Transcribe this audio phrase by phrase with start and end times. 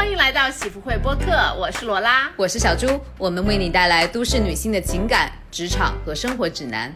[0.00, 1.30] 欢迎来到喜福会播客，
[1.60, 2.86] 我是罗拉，我是小朱，
[3.18, 6.90] 我们为你带来都市女性的情感、职场和生活指南。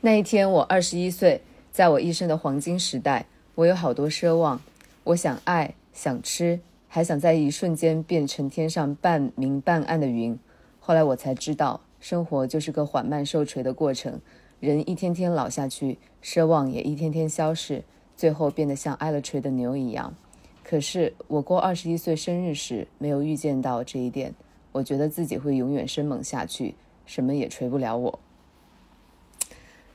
[0.00, 1.40] 那一天，我二十一岁，
[1.70, 4.60] 在我一生的黄金时代，我有好多奢望，
[5.04, 6.58] 我想爱，想吃，
[6.88, 10.36] 还想在一瞬间变成天上半明半暗的云。
[10.80, 14.20] 后来我才知道，生活就是个缓慢受锤的过程。
[14.64, 17.84] 人一天天老下去，奢望也一天天消逝，
[18.16, 20.14] 最后变得像挨了锤的牛一样。
[20.62, 24.34] 可是我过二十一岁生日时，没有预见到这一点，
[24.72, 26.74] 我觉得自己会永远生猛下去，
[27.04, 28.18] 什么也锤不了我。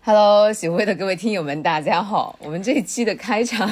[0.02, 2.38] Hello，喜会的各位听友们，大家好。
[2.44, 3.68] 我们这一期的开场，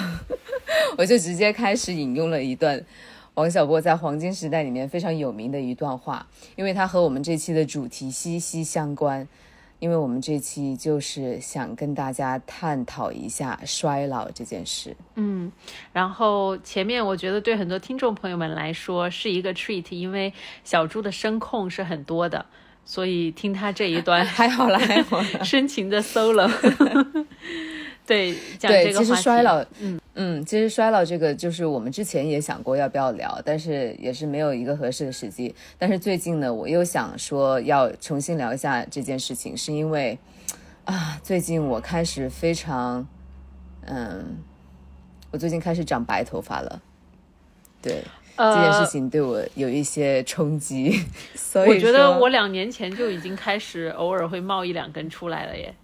[0.98, 2.84] 我就直接开始引用了一段
[3.36, 9.28] 王小波在《黄金时代》里面非常有名的一段话，因为它和我们这期的主题息息相关。
[9.80, 14.96] 因为我们这期就是想跟大家探讨一下衰老这件事。
[15.16, 15.52] 嗯，
[15.94, 22.46] 然后前面我觉得对很多听众朋友们来说是一个 treat，因为小猪的声控是很多的，
[22.86, 26.50] 所以听他这一段 还好啦，还好 深情的 solo。
[28.08, 35.54] 对，对，其实衰老，嗯嗯，其实衰老这个就是我们之前也想过要不要聊，但是也是没有一个合适的时机。
[35.78, 40.18] 但是最近呢，我又想说要重新聊一下这件事情，是因为
[40.86, 43.06] 啊，最近我开始非常，
[43.86, 44.38] 嗯，
[45.30, 46.82] 我最近开始长白头发了，
[47.82, 48.02] 对，
[48.38, 51.04] 这件事情对我有一些冲击。
[51.36, 55.76] 所以我觉得我两年前就已经开始偶尔会冒一两根出来了耶，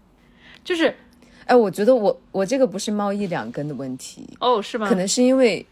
[0.64, 0.96] 就是。
[1.46, 4.88] 哎，我觉得我我这个不是冒一两根的问题哦，是吗？
[4.88, 5.66] 可能是因为，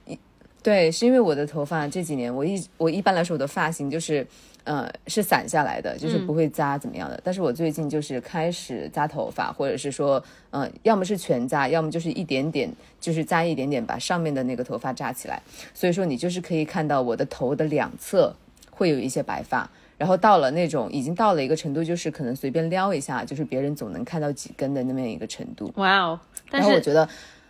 [0.61, 4.25] 对，是因为我的头发这几年，我一我一般来说我的发型就是，
[4.63, 7.19] 呃，是散下来的，就是不会扎怎么样的。
[7.23, 15.41] 但是我最近就是开始扎头发，或者是说，嗯，要么是全扎，要么就是一点点，就是扎一点点，把上面的那个头发扎起来。
[15.74, 18.35] 所以说，你就是可以看到我的头的两侧
[18.69, 19.69] 会有一些白发。
[20.01, 25.72] 然后到了那种已经到了一个程度，就是可能随便撩一下，就是别人总能看到几根的那么一个程度。
[25.75, 26.19] 哇哦！
[26.50, 27.07] 但是我觉得，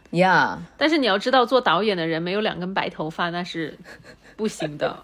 [0.10, 3.78] 呀，但是你要知道，做导演的人没有两根白头发那是
[4.36, 5.02] 不行的，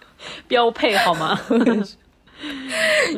[0.46, 1.40] 标配好吗？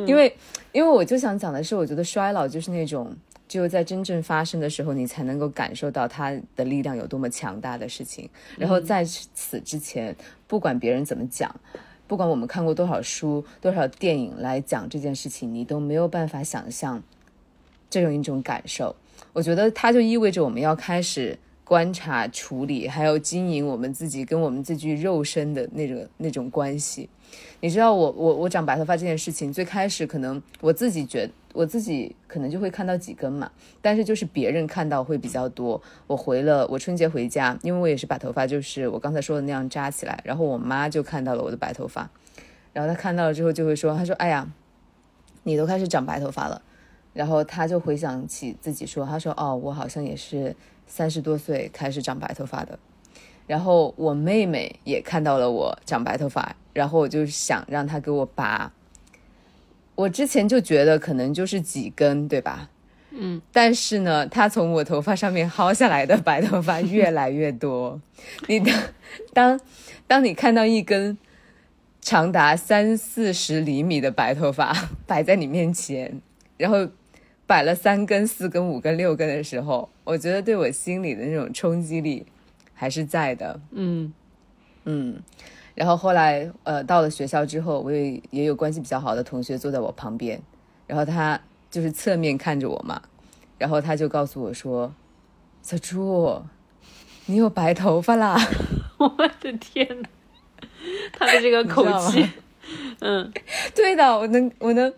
[0.07, 0.33] 因为，
[0.71, 3.13] 因为我就想讲的是，我觉得衰老就是那种
[3.49, 8.31] 只有在真正发生的时候，你才能够感受到它的力量有多么强大的事情。
[8.57, 10.15] 然后在此之前，
[10.47, 11.53] 不管别人怎么讲。
[12.13, 17.03] 不管我们看过多少书、多少电影来讲这件事情，你都没有办法想象
[17.89, 18.95] 这种一种感受。
[19.33, 27.09] 我觉得它就意味着我们要开始观察、处理，还有经营我们自己跟我们这具肉身的那种那种关系。
[27.61, 31.33] 你知道，我我我长白头发这件事情，最开始可能我自己觉得。
[31.55, 35.81] 我自己可能就会看到几根嘛，但是就是别人看到会比较多。
[36.07, 42.11] 我回了，我春节回家，因为我也是把头发就是我刚才说的那样扎起来，然后我妈就看到了我的白头发，
[42.73, 44.49] 然后她看到了之后就会说，她说：“哎呀，
[45.43, 46.63] 你都开始长白头发了。”
[47.13, 52.79] 然后她就回想起自己说，她说：“哦，我好像也是三十多岁开始长白头发的。”
[53.47, 58.73] 然后我妹妹也看到了我长白头发，然后我就想让她给我拔。
[59.95, 62.69] 我之前就觉得可能就是几根，对吧？
[63.11, 68.01] 嗯，但是呢，他从我头发上面薅下来的白头发越来越多。
[68.49, 68.83] 你当
[69.35, 69.61] 当
[70.07, 71.19] 当你看到一根
[72.01, 74.75] 长达三四十厘米的白头发
[75.07, 76.23] 摆在你面前，
[76.57, 76.89] 然后
[77.47, 82.25] 摆了三根、四根、五根、六根的时候，我觉得对我心里的那种冲击力
[82.73, 83.61] 还是在的。
[83.73, 84.13] 嗯
[84.85, 85.21] 嗯。
[85.75, 90.41] 然后后来，呃，到了学校之后，我也也有关系比较好的同学坐在我旁边，
[90.87, 91.41] 然后他
[91.71, 93.01] 就是侧面看着我嘛，
[93.57, 94.93] 然后他就告诉我说
[95.63, 96.43] ：“小朱，
[97.27, 98.37] 你有白头发啦！”
[98.99, 99.09] 我
[99.41, 100.09] 的天呐，
[101.13, 102.29] 他的这个口气，
[103.01, 103.33] 嗯，
[103.75, 104.93] 对的，我能，我能，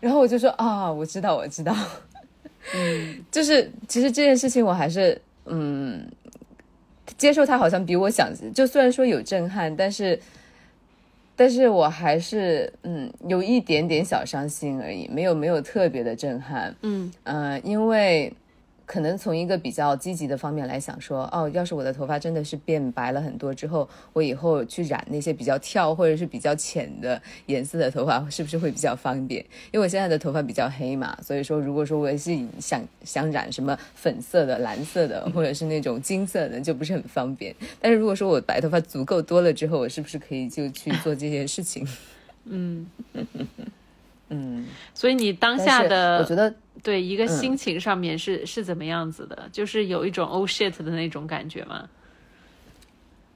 [0.00, 1.76] 然后我就说啊，我知道，我知道，
[2.74, 6.08] 嗯，就是其实这件事情我还是，嗯。
[7.16, 10.18] 接受他好像比我想，就虽然说有震撼，但是，
[11.34, 18.32] 但是我还是嗯有一点点小伤心而已，没有没有特别的震撼，嗯呃，因为。
[18.86, 29.44] 可能从一个比较积极的方面来想，说哦，要是我的头发真的是变白了很多之后，我以后去染那些比较跳或者是比较浅的颜色的头发，是不是会比较方便？
[29.72, 37.52] 因为我现在的头发比较黑嘛，所以说如果说我是想想染什么粉色的、蓝色的，或者是那种金色的，就不是很方便。
[37.80, 41.84] 但是如果说我白头发足够多了之后，我是不是可以就去做这些事情？
[42.48, 42.86] 嗯
[44.28, 46.54] 嗯，所以你当下的我觉得。
[46.86, 49.48] 对一个心情上面是、是怎么样子的？
[49.50, 51.88] 就是有一种 oh shit 的那种感觉吗？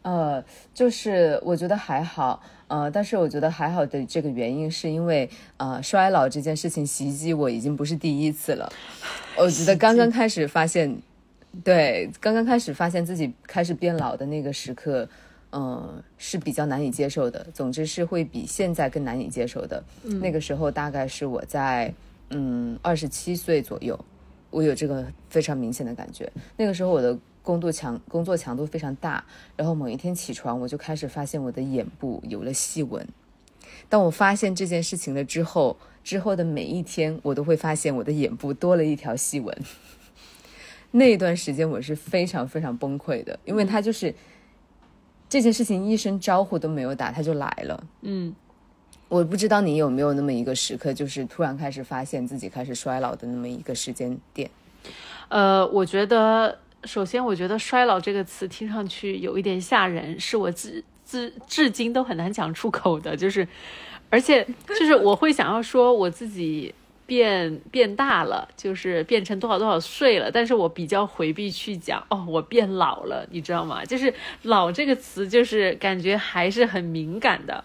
[0.03, 8.73] 呃，就是我觉得还好，呃，但是我觉得还好的这个原因是因为，呃，衰老这件事情袭击我已经不是第一次了。
[9.37, 10.97] 我觉得刚刚开始发现，
[11.65, 15.09] 对，刚刚开始发现自己开始变老的那个时刻，
[15.51, 17.45] 嗯、是比较难以接受的。
[17.53, 19.83] 总之是会比现在更难以接受的。
[20.05, 21.93] 那个时候大概是我在
[22.31, 23.99] 嗯二十七岁左右，
[24.51, 26.31] 我有这个非常明显的感觉。
[26.57, 29.25] 那个时候我的工作强工作强度非常大，
[29.57, 33.07] 然后某一天起床，我就开始发现我的眼部有了细纹。
[33.89, 39.57] 当我发现这件事情了之后，之后的每一天，我都会发现我的眼部多了一条细纹。
[40.93, 44.13] 那一段时间我是非常非常崩溃的，因为他就是
[45.29, 47.85] 这件事情一声招呼都没有打，他就来了。
[48.03, 48.35] 嗯，
[49.11, 54.49] 我不知道你有没有那么一个时刻，就是突然开始发现自己开始衰老的那么一个时间点。
[55.27, 63.17] 呃，我觉得首先，我觉得“衰老”这个词听上去有一点吓人，是我至至至今都很难讲出口的。
[63.17, 63.47] 就是，
[64.11, 66.73] 而且就是我会想要说我自己
[67.05, 73.85] 变变大了，就是变成多少多少岁了，但是我比较回避去讲哦，我变老了，你知道吗？
[73.85, 77.65] 就是“老”这个词，就是感觉还是很敏感的。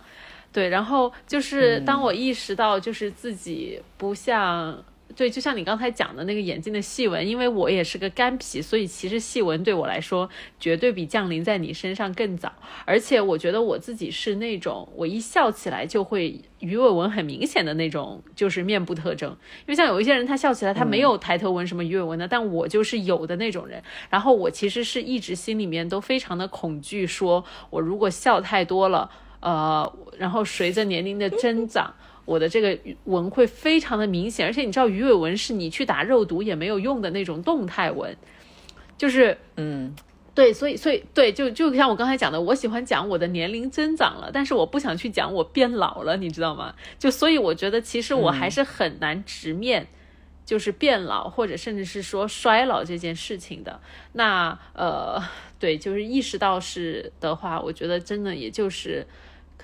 [0.55, 4.81] 对，然后就是当我意识到，就是自己不像。
[5.15, 10.29] 对，就像你刚才讲的那个眼睛的细纹，因为我也是个干皮，所以其实细纹对我来说
[10.59, 12.51] 绝对比降临在你身上更早。
[12.85, 19.29] 而且我觉得我自己是那种，我一笑起来就会鱼尾纹很明显的那种，就是面部特征。
[19.29, 23.81] 因为像有一些人，他笑起来他没有抬头纹什么鱼尾纹的，但我就是有的那种人。
[24.09, 29.09] 然后我其实是一直心里面都非常的恐惧，说我如果笑太多了，
[29.39, 31.93] 呃，然后随着年龄的增长。
[32.25, 38.17] 我的这个纹会非常的明显，而且你知道鱼尾纹是你去打肉毒也没有用的那种动态纹，
[38.97, 39.95] 就是嗯，
[40.33, 46.73] 对，所以所以对，就就像我刚才讲的，我喜欢讲我的年龄增长了，但是我不想去讲我变老了，你知道吗？
[46.97, 49.85] 就所以我觉得其实我还是很难直面，
[50.43, 53.79] 就是变老或者甚至是说衰老这件事情的。
[54.13, 55.21] 那呃，
[55.59, 59.05] 对，就是意识到是的话，我觉得真的也就是。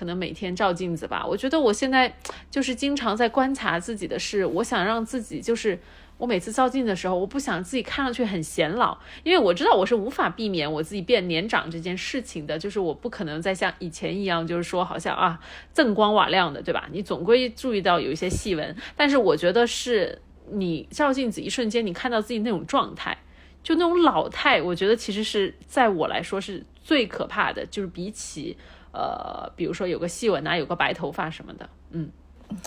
[0.02, 2.12] 可能每天照镜子吧，我觉得我现在
[2.50, 5.78] 就是经常在观察自己的事，我想让自己就是
[6.18, 15.38] 我每次照镜的时候，我不想自己看上去很显老，因为我知道我是无法避免我自己变年长这件事情的，就是我不可能再像以前一样，就是说好像啊
[15.72, 16.88] 锃光瓦亮的，对吧？
[16.90, 20.20] 你总归注意到有一些细纹，但是我觉得是
[20.50, 23.16] 你照镜子一瞬间，你看到自己那种状态，
[23.62, 28.58] 就那种老态，我觉得其实是在我来说是最可怕的，就是比起。
[28.92, 32.10] 呃，比如说有个细纹啊，有个白头发什么的，嗯，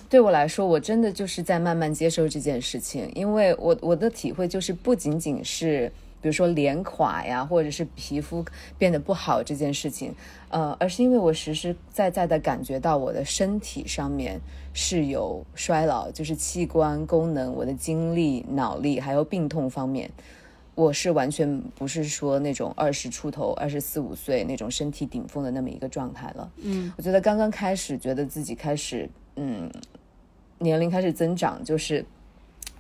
[0.10, 5.92] 对我来说，我真的就是在慢慢接受这件事情，因为我我的体会就是不仅仅是
[6.22, 8.44] 比如说脸垮呀，或者是皮肤
[8.77, 10.13] 变得不好这件事情，
[10.50, 14.42] 呃，而是因为我实实在在的感觉到我的身体上面
[14.74, 20.10] 是有衰老，就是器官功能、我的精力、脑力还有病痛方面。
[20.75, 26.51] 我是完全不是说那种二十出头、二十四五岁那种身体顶峰的那么一个状态了。
[26.62, 29.72] 嗯，我觉得刚刚开始觉得自己开始，嗯，
[30.60, 32.06] 年龄开始增长，就是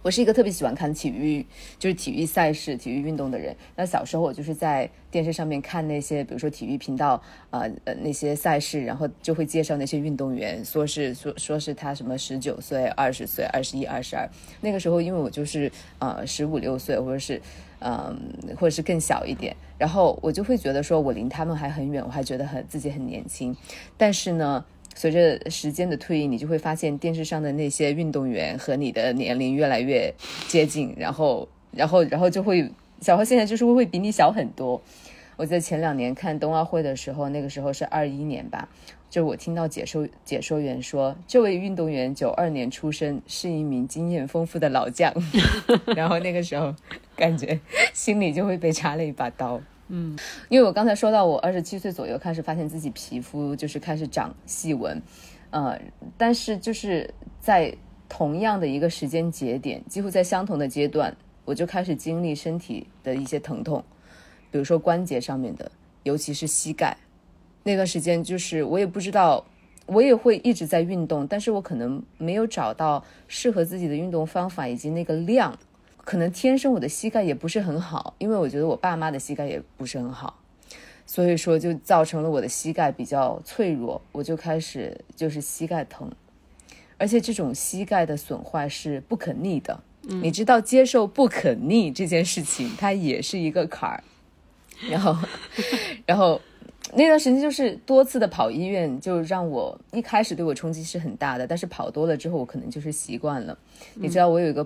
[0.01, 1.45] 我是一个特别喜欢看体育，
[1.79, 3.55] 就是体育赛事、体育运动的人。
[3.77, 14.29] 那小时候我就是在电视上面看那些，比如说体育频道，呃呃那些赛事，然后就会介绍那些运动员，说是说说是他什么十九岁、二十岁、二十一、二十二。
[14.59, 17.41] 那个时候因为我就是呃十五六岁，或者是。
[17.87, 18.17] 嗯，
[18.57, 23.55] 或者是更小一点，然后我就会觉得说，我离他们还很远，我还觉得很自己很年轻。
[23.95, 24.65] 但是呢，
[24.95, 30.11] 随着时间的推移，你就会发现电视上的那些运动员和你的年龄越来越
[30.47, 34.81] 接近，然后，然后，然后就会小何现在就是会比你小很多。
[35.37, 38.67] 我在前两年看冬奥会的时候，那个时候是二一年吧。
[39.15, 45.13] 就我听到解说解说员说，这位运动员九二年出生，是一名经验丰富的老将。
[45.95, 46.75] 然后那个时候，
[47.15, 47.57] 感觉
[47.93, 49.61] 心里就会被插了一把刀。
[49.87, 50.17] 嗯，
[50.49, 55.01] 因为我刚才说到，我二十七岁左右开始发现自己皮肤就是开始长细纹，
[55.51, 55.79] 呃，
[56.17, 57.73] 但是就是在
[58.09, 63.81] 同样的一个时间节点，几乎在相同的阶段，我就开始经历身体的一些疼痛，
[64.51, 65.71] 比如说关节上面的，
[66.03, 66.97] 尤其是膝盖。
[67.67, 69.43] 那段时间就是我也不知道，
[69.87, 75.57] 我也会一直在运动，但是我可能没有找到适合自己的运动方法以及那个量，
[76.03, 80.39] 可能天生我的膝盖也不是很好，因为我觉得我爸妈的膝盖也不是很好，
[81.07, 86.07] 所以说就造成了我的膝盖比较脆弱，我就开始就是膝盖疼，
[86.99, 94.03] 而且这种膝盖的损坏是不可逆的，你知道接受不可逆这件事情，它也是一个坎儿。
[94.89, 95.17] 然后，
[96.05, 96.39] 然后
[96.97, 101.45] 那段时间就是多次的跑医院，就让我一开始对我冲击是很大的。
[101.45, 103.57] 但是跑多了之后，我可能就是习惯了。
[103.95, 104.65] 你知道，我有一个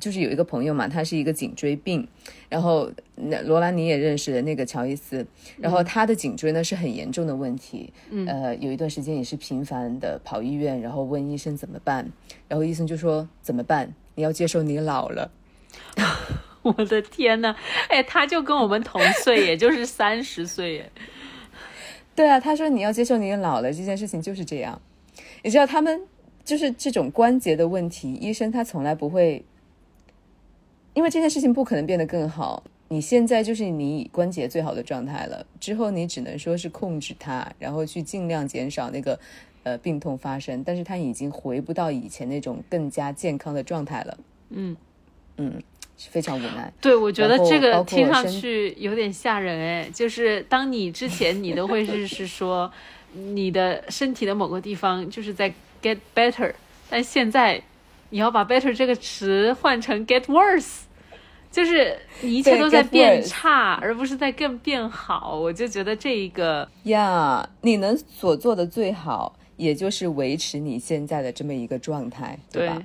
[0.00, 2.06] 就是有一个朋友嘛，他是一个颈椎病，
[2.48, 5.24] 然后那罗兰你也认识的那个乔伊斯，
[5.56, 7.92] 然后他的颈椎呢是很严重的问题，
[8.26, 12.10] 呃，有一段时间也是频繁的跑医院，然后问医生怎么办，
[12.48, 13.94] 然后医生就说怎么办？
[14.16, 15.30] 你要接受你老了。
[16.62, 17.54] 我的天呐，
[17.88, 20.92] 哎，他就跟我们同岁，也就是三十岁耶。
[22.18, 24.82] 对啊，他说你要接受你老了这件事情就是这样。
[25.44, 26.02] 你知道他们
[26.44, 29.44] 就是这种关节的问题，医生他从来不会，
[30.94, 32.64] 因为这件事情不可能变得更好。
[32.88, 39.16] 你现在就是你关节最好的状态了，之后你只能说是控制它，然后去尽量减少那个
[39.62, 44.18] 呃病痛发生，但是他已经回不到以前那种更加健康的状态了。
[44.50, 44.76] 嗯
[45.36, 45.62] 嗯。
[45.98, 46.72] 是非常无奈。
[46.80, 49.90] 对，我觉得这个听上去有点吓人哎。
[49.92, 52.72] 就是当你之前你都会是 是说
[53.12, 55.52] 你的身体的某个地方就是在
[55.82, 56.52] get better，
[56.88, 57.60] 但现在
[58.10, 60.82] 你要把 better 这个词换成 get worse，
[61.50, 65.36] 就是你一切都在变差，而不是在更变好。
[65.36, 72.82] 我就觉得这一个呀，你能所做的最好，也就是维持你现在的这么一个状态，对吧？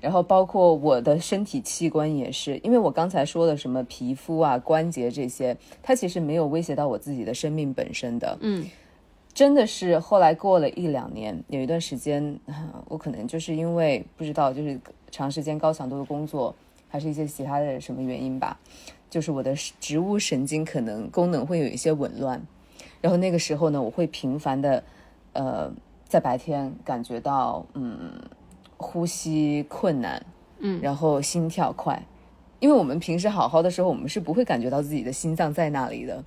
[0.00, 8.38] 然后包括我的身体器官也是，因为我刚才说的什么皮肤啊、关节这些，它其实没有威胁到我自己的生命本身的。
[8.40, 8.64] 嗯，
[9.34, 12.38] 真的是后来过了一两年，有一段时间，
[12.86, 16.54] 我可能就是因为不知道，就是长时间高强度的工作，
[16.88, 18.56] 还是一些其他的什么原因吧，
[19.10, 22.40] 就是我的植物神经可能功能会有一些紊乱。
[23.00, 24.84] 然后那个时候呢，我会频繁的，
[25.32, 25.72] 呃，
[26.06, 27.98] 在白天感觉到，嗯。
[28.78, 30.24] 呼吸困难，
[30.60, 32.02] 嗯，然后心跳快，
[32.60, 36.24] 因为我们平时好好的时候，我们是不会感觉到自己的心脏在那里的。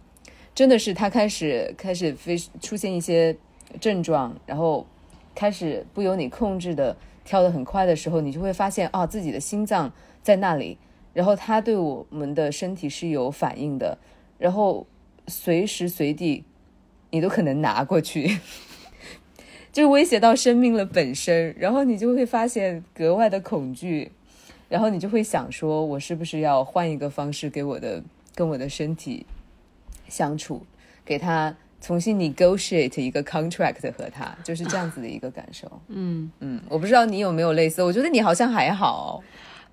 [0.53, 3.35] 真的是他开始开始非出现一些
[3.79, 4.85] 症状，然后
[5.33, 9.91] 开始不由你控制的跳得很快的时候，你就会发现啊，自己的心脏
[10.21, 10.77] 在那里，
[11.13, 13.97] 然后他对我们的身体是有反应的，
[14.37, 14.85] 然后
[15.27, 16.43] 随时随地
[17.11, 18.39] 你都可能拿过去。
[19.71, 24.11] 就威胁到生命了本身，然后你就会发现格外的恐惧，
[24.67, 28.03] 然后你就会想说，我是不是要换一个方式给我的
[28.35, 29.25] 跟我的身体
[30.09, 30.65] 相处，
[31.05, 35.71] 给他重新 negotiate 一个 contract 和他，就是这样子的一个感受。
[35.87, 39.23] 嗯嗯，我不知道你有没有类似，我觉得你好像还好。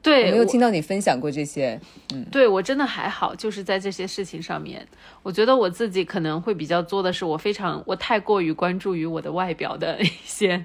[0.00, 1.78] 对，没有听到你分享过这些。
[2.14, 4.86] 嗯，对我真的还好，就是在这些事情上面，
[5.24, 10.64] 我觉得我自己可能会比较做的是，我非常我太过于关注于我的外表的一些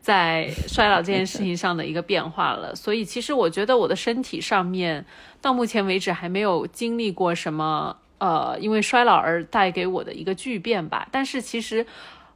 [0.00, 2.76] 在衰老这件事情上的一个变化了。
[2.76, 5.04] 所以其实我觉得我的身体上面
[5.40, 11.08] 到目前为止还没有经历过什么呃因为衰老而带给我的一个巨变吧。
[11.10, 11.84] 但是其实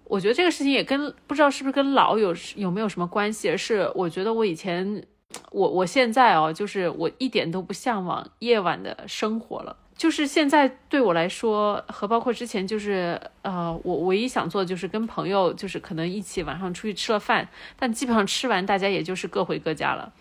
[0.04, 5.04] 我觉得这个事情也跟不知道是不是跟老有有没有什么关系，而是我觉得我以前。
[5.50, 9.76] 我我现在哦，就是我一点都不向往夜晚的生活了。
[9.96, 20.12] 就是现在对我来说，和包括之前，就是呃，我唯一想做的就是跟朋友，就是可能一起晚上出去吃了饭，但基本上吃完大家也就是各回各家了。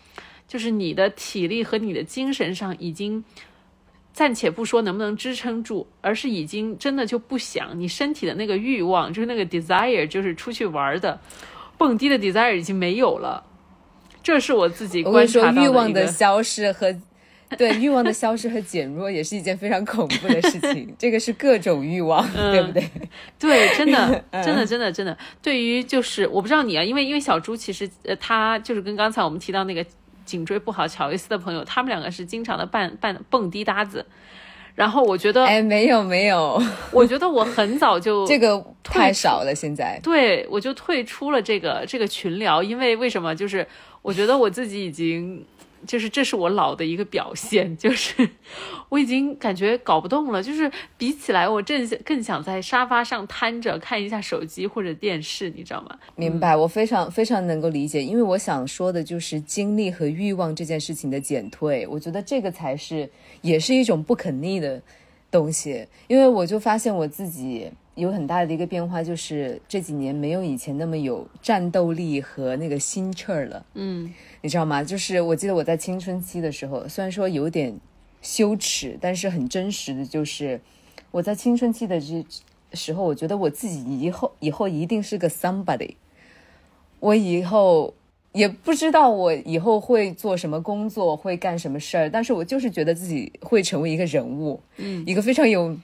[0.47, 3.23] 就是你的体力和你的精神上已经
[4.13, 11.19] 暂且不说能不能支撑住，而是已经真的就不想你身体的那个欲望，就是那个 desire，就是出去玩的
[11.77, 13.43] 蹦迪的 desire 已经没有了。
[14.27, 16.93] 这是我自己观察到的欲望的消失和
[17.57, 20.93] 对欲望的消失和减弱，也是一件非常恐怖的事情。
[20.99, 22.83] 这个是各种欲望，对不对？
[23.39, 25.17] 对，真的，真的，真的，真的。
[25.41, 29.85] 对于就是我不知道你啊，因为因为小猪其实呃，他就是跟刚才我们提到那个
[30.25, 34.05] 颈椎不好乔伊斯的朋友，他们两个是经常的扮扮蹦迪搭子。
[34.75, 43.33] 然后我觉得，哎，没有没有，我觉得我很早就这个太少了，现在对我就退出了这个这个群聊，因为为什么？
[43.33, 43.65] 就是
[44.07, 45.45] 我觉得我自己已经。
[45.85, 48.27] 就是这是我老的一个表现，就是
[48.89, 50.41] 我已经感觉搞不动了。
[50.41, 55.95] 就是比起来，我正更想在沙发上瘫着看一下手机或者电视，你知道吗？
[56.15, 61.85] 明白，我非常非常能够理解，因为我想说的就是精力和欲望这件事情的减退。
[61.87, 63.07] 我觉得这个才是
[63.43, 64.81] 也是一种不可逆的
[65.29, 73.65] 东西，因为我就发现我自己有很大的一个变化，就是这几年没有以前那么有战斗力和那个心气儿了。
[73.73, 74.13] 嗯。
[74.41, 74.81] 你知道吗？
[74.83, 77.77] 就是我记得我在青春期的时候，虽然说有点
[78.21, 80.61] 羞耻，但是很真实的就是，
[81.11, 82.23] 我在青春期的这
[82.73, 85.95] 时候，我觉得我自己以后以后一定是个 somebody，
[86.99, 87.93] 我以后
[88.31, 95.75] 也不知道我以后会做什么工作，会干什么事儿，但是我就是觉得自己会成为一个人物，嗯，一个非常有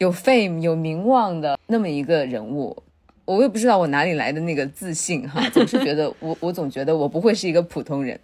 [0.00, 2.82] 有 fame 有名望的那么一个人物。
[3.26, 8.18] 我也不知道我哪里来的那个自信哈，总是觉得我我总觉得我不会是一个普通人。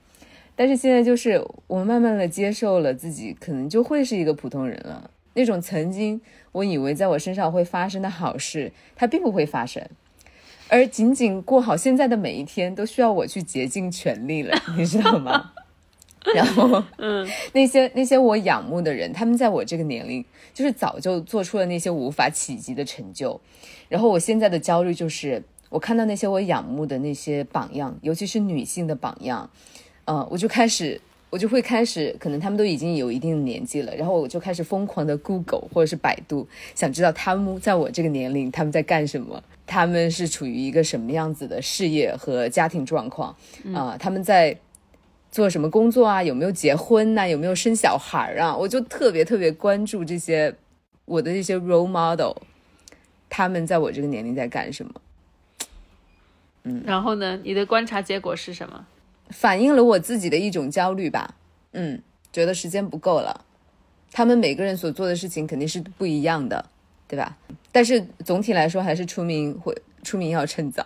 [0.56, 5.11] 但是现在就是我慢慢的接受了自己，可能就会是一个普通人了。
[5.35, 6.18] 那种曾经
[6.52, 9.87] 我以为在我身上会发生的好事，它并不会发生。
[10.68, 15.52] 而仅仅过好现在的每一天，都需要我去竭尽全力了，你知道吗？
[16.35, 23.40] 然后，嗯， 那些那些我仰慕的人，他们在我这个年龄，就是早就做出了那些无法企及的成就。
[23.88, 29.49] 然后我现在的焦虑就是，我看到那些我仰慕的那些榜样，尤其是女性的榜样，
[30.06, 39.42] 嗯，我就开始，我就会开始，可能他们都已经有一定的年纪了，然后我就开始疯狂的 Google 或者是百度，想知道他们在我这个年龄他们在干什么。
[39.68, 43.35] 他们是处于一个什么样子的事业和家庭状况
[43.75, 43.97] 啊？
[43.99, 44.56] 他们在
[45.37, 46.23] 做什么工作啊？
[46.23, 47.28] 有没有结婚呐？
[47.28, 48.57] 有没有生小孩啊？
[48.57, 50.57] 我就特别特别关注这些
[51.05, 52.35] 我的这些 role model，
[53.28, 54.93] 他们在我这个年龄在干什么？
[56.62, 57.38] 嗯，然后呢？
[57.45, 58.87] 你的观察结果是什么？
[59.28, 61.35] 反映了我自己的一种焦虑吧。
[61.73, 62.00] 嗯，
[62.33, 63.45] 觉得时间不够了。
[64.11, 66.64] 他们每个人所做的事情肯定是不一样的。
[67.09, 67.37] 对吧？
[67.71, 70.85] 但是总体来说，还是出名会出名要趁早。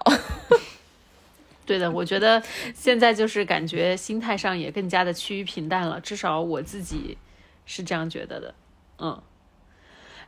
[1.71, 2.43] 对的，我觉得
[2.75, 7.17] 现在就是感觉心态上也更加的趋于平淡了，至少我自己
[7.65, 8.55] 是这样觉得的。
[8.99, 9.23] 嗯，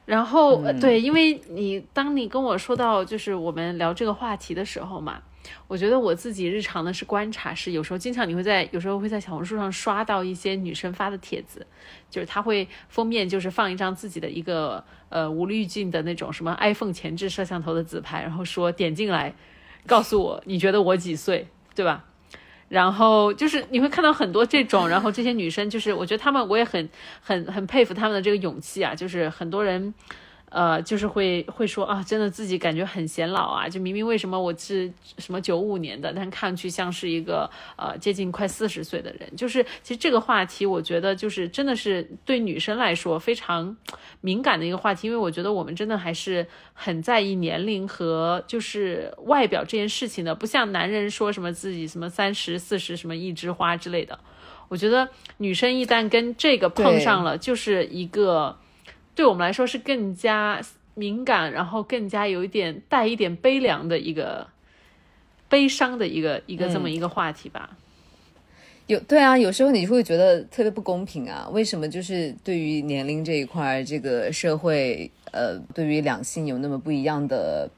[0.07, 5.21] 然后对，因为你当你跟我说到就是我们聊这个话题的时候嘛。
[5.67, 11.67] 我觉得我自己日常的是观察，是有时候经常你会在有时候会在小红书上刷到一些女生发的帖子，
[12.09, 19.35] 就是她会封面就是放一张自己的一个呃无滤镜的那种什么 iPhone 前置摄像头的自拍，然后说点进来，
[19.87, 22.05] 告诉我你觉得我几岁，对吧？
[22.69, 26.89] 然后就是你会看到很多这种，然后这些女生就是我觉得她们我也很
[27.21, 29.93] 很很佩服她们的这个勇气啊，就是很多人。
[30.54, 39.34] 呃，就是会会说啊，真的自己感觉很显老啊，就明明为什么我是什么九五年的，但看上去像是一个呃接近快四十岁的人。
[39.34, 43.75] 就是其实这个话题，我觉得就是真的是对女生来说非常
[44.21, 54.19] 敏感的一个话题，因为我觉得我们真的还是很在意年龄和就是外表这件事情的，不像男人说什么自己什么三十四十什么一枝花之类的。
[54.69, 58.54] 我觉得女生一旦跟这个碰上了，就是一个。
[59.15, 60.61] 对我们来说是更加
[60.95, 64.47] 敏感，然后更加有一点带一点悲凉的一个
[65.49, 67.71] 悲伤的一个一个这么一个话题吧。
[68.87, 77.71] 有对啊，有时候你会觉得特别不公平啊，为什么就是对于年龄这一块，这个社会呃，对于两性有那么不一样的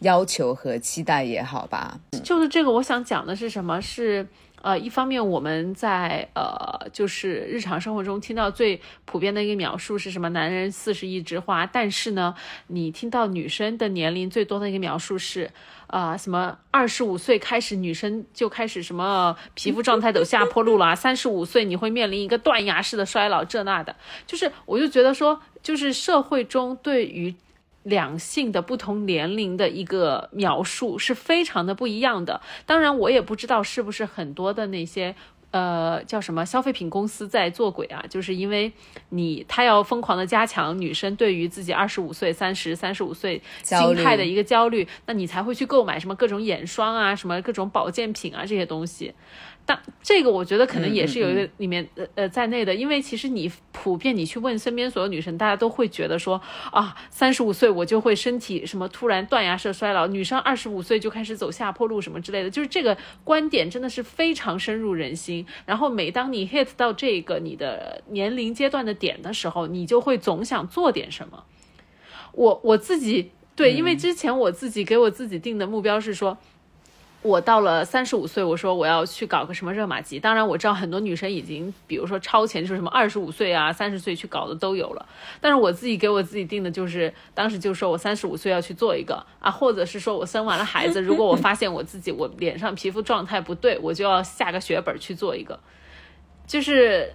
[0.00, 1.98] 要求和期待也好吧？
[2.22, 3.80] 就是这个，我想讲的是什么？
[3.80, 4.26] 是。
[4.62, 10.28] 呃，一方面我们在呃，就是日常生活中听到最普遍的一个描述是什么？
[10.28, 11.66] 男人四十一枝花。
[11.66, 12.34] 但是呢，
[12.68, 15.50] 你听到女生的年龄最多的一个描述是，
[15.88, 23.96] 啊，什么二十五岁开始女生就开始什么皮肤状态走下坡路了，三十五岁你会面临一个断崖式的衰老，这那的。
[24.26, 27.34] 就是，我就觉得说，就是社会中对于。
[27.82, 32.40] 两性的不同年龄的一个描述是非常的不一样的。
[32.64, 35.14] 当然，我也不知道是不是很多的那些
[35.50, 38.72] 呃叫什么消费品公司在做鬼啊，就是因为
[39.10, 49.12] 你他要疯狂的加强女生对于自己二十五岁、三十三十五岁心态的一个焦虑，那你才会去购买什么各种眼霜啊、什么各种保健品啊这些东西。
[49.64, 56.40] 但这个我觉得可能也是有一个里面呃呃在内的，因为其实你普遍你去问身边所有女生，大家都会觉得说
[56.72, 65.46] 啊，三十五岁我就会身体什么突然断崖式衰老，女生二十五岁就开始走下坡路什么之类的，就是这个观点真的是非常深入人心。
[65.64, 71.44] 然后每当你 hit 到这个你的年龄阶段的点的时候，你就会总想做点什么。
[72.32, 76.36] 我我自己对，因为之前我自己给我自己定的目标是说。
[77.22, 80.18] 我到了三十五岁，我说我要去搞个什么热玛吉。
[80.18, 85.06] 当然我知道很多女生已经，比如说超前，就是什么二十五岁啊、三十岁去搞的都有了。
[85.40, 95.60] 但是我自己给我自己定的就是，当时就说我三十五岁要去做一个啊，或者是说我生完了孩子， 如果我发现我自己我脸上皮肤状态不对，我就要下个血本去做一个。
[96.44, 97.12] 就是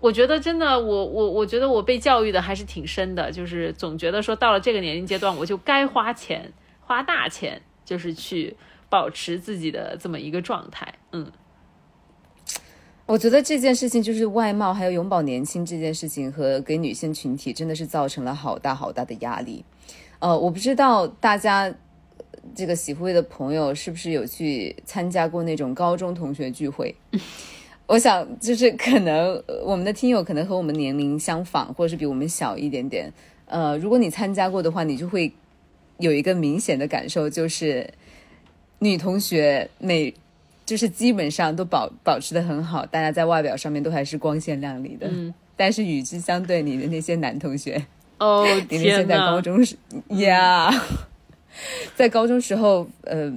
[0.00, 8.56] 我觉得真的，我我我觉得我被教育的还是挺深的，就是总觉得说到了这个年龄阶段，我就该花钱花大钱，就是去。
[8.88, 11.30] 保持自己的这么一个状态，嗯，
[13.06, 19.64] 我觉得这件事情就是外貌还有永葆年轻这件事情，和给女性群体真的是造成了好大好大的压力。
[20.18, 21.72] 呃，我不知道大家
[22.54, 26.94] 这个喜会的朋友是不是有去参加过那种高中同学聚会？
[27.86, 33.10] 我想就是可能我们的听友可能和我们年龄相仿，或者是比我们小一点点。
[33.46, 35.32] 呃，如果你参加过的话，你就会
[35.98, 37.88] 有一个明显的感受，就是
[38.80, 40.12] 女同学每
[40.66, 45.06] 就是基本上都保保持的很好，大家在外表上面都还是光鲜亮丽的。
[45.08, 47.84] 嗯，但是与之相对，你的那些男同学，
[48.18, 49.76] 哦 你们现在高中时
[50.08, 50.78] ，yeah，，
[51.96, 53.32] 在高中时候，呃。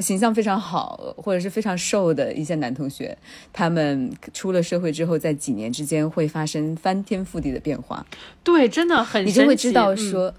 [0.00, 3.18] 形象非常好，或者是非常瘦的一些男同学，
[3.52, 8.06] 他们出了社会之后，在几年之间会发生翻天覆地的变化。
[8.44, 10.32] 对，真的很，你就会知道说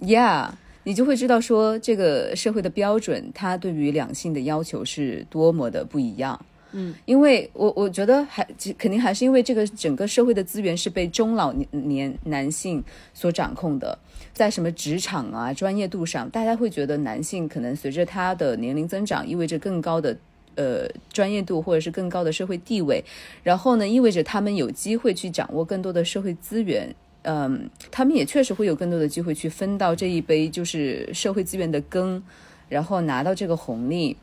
[0.00, 0.48] ，Yeah，
[0.84, 6.40] 你就会知道说，这个社会的标准，它对于两性的要求是多么的不一样。
[6.76, 13.98] 嗯，因为我我觉得还肯定还是因为这个整个社会的资源是被中老年男性所掌控的。
[14.32, 20.16] 在什么职场啊、专业度上，大家会觉得男性可能随着他的年龄增长，意味着更高的
[20.56, 23.04] 呃专业度或者是更高的社会地位，
[23.44, 26.92] 然后呢，意味着他们有机会去掌握更多的社会资源，
[27.24, 32.22] 嗯，他们也确实会有更多的机会去分到这一杯就是社会资源的羹，
[32.68, 34.16] 然后拿到这个红利。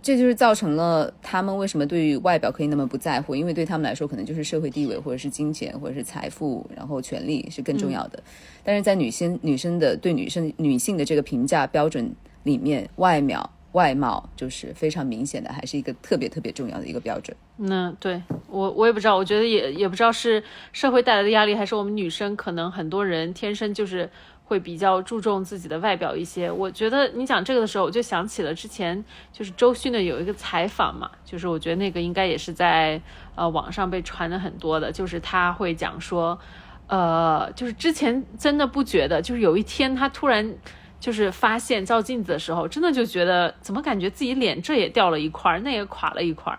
[0.00, 8.22] 这就是造成了他们为什么对于外表可以那么不在乎，因为对他们来说，可能就是社会地位，或者是金钱，或者是财富，然后权利是更重要的。
[8.62, 17.36] 但是在女性女生的对女生女性的这个评价标准里面，外貌外貌就是非常明显的，还是一个特别特别重要的一个标准。
[17.56, 24.10] 那对我我也不知道，我觉得也也不知道是社会带来的压力，还是我们女生可能很多人天生就是。
[24.48, 26.50] 会比较注重自己的外表一些。
[26.50, 32.98] 我觉得你讲这个的时候，我就想起了之前就是周迅的有一个采访嘛，就是我觉得那个应该也是在
[33.34, 36.38] 呃网上被传的很多的，就是他会讲说，
[36.86, 40.54] 呃，就是之前真的不觉得，就是有一天他突然
[41.00, 46.58] 就是发现照镜子的时候，真的就觉得怎么感觉自己脸这也掉了一块儿，那也垮了一块儿。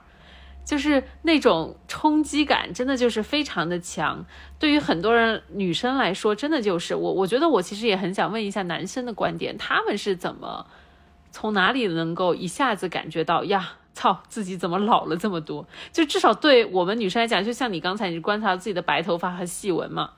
[0.65, 4.23] 就是那种冲击感，真的就是非常的强。
[4.59, 7.13] 对于很多人女生来说，真的就是我。
[7.13, 10.67] 我觉得我其实也很想问一下男生的观点，他们是怎么
[11.31, 15.67] 从哪里能够一下子感觉到呀，操，自己怎么老了这么多？
[15.91, 20.11] 就至少对我们女生来讲，就像你刚才你观察自己的白头发和细纹嘛。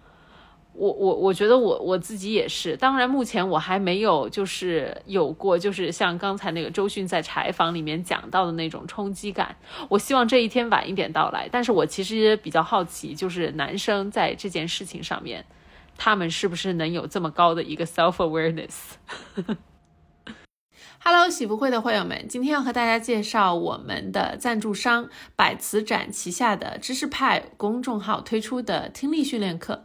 [0.73, 9.55] 我我我觉得我我自己也是，当然目前我还没有就是有过就是像刚才那个周迅在采访里面讲到的那种冲击感。
[9.89, 15.45] 我希望这一天晚一点到来，但是我其实比较好奇，就是男生在这件事情上面，
[15.97, 18.93] 他们是不是能有这么高的一个 self awareness？
[21.03, 29.83] awareness？Hello，喜福会的会友们，今天要和大家介绍我们的赞助商百词斩旗下的知识派公众号推出的听力训练课。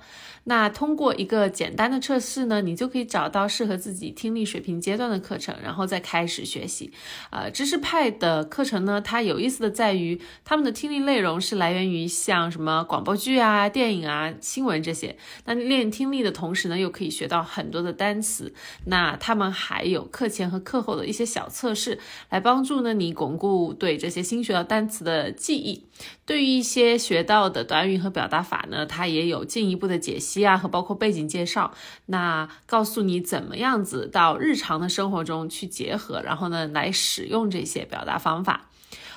[0.48, 6.92] 那通过一个简单的测试呢，你就可以找到适合自己听力水平阶段的课程，然后再开始学习。
[7.30, 15.16] 呃，知识派的课程呢，它有意思的在于他们的听力内容是来源于像什么广播剧啊、电影啊、新闻这些。
[15.46, 18.54] 那练听力的同时呢，又可以学到很多的单词。
[18.84, 21.98] 那他们还有课前和课后的一些小测试，
[22.30, 25.84] 来帮助呢你巩固对这些新学到单词的记忆。
[26.24, 31.72] 对于一些学到的短语和表达法呢，它也有进一步的解析啊和包括背景介绍，
[32.06, 38.68] 那告诉你怎么样子到日常的生活中去结合，然后呢来使用这些表达方法。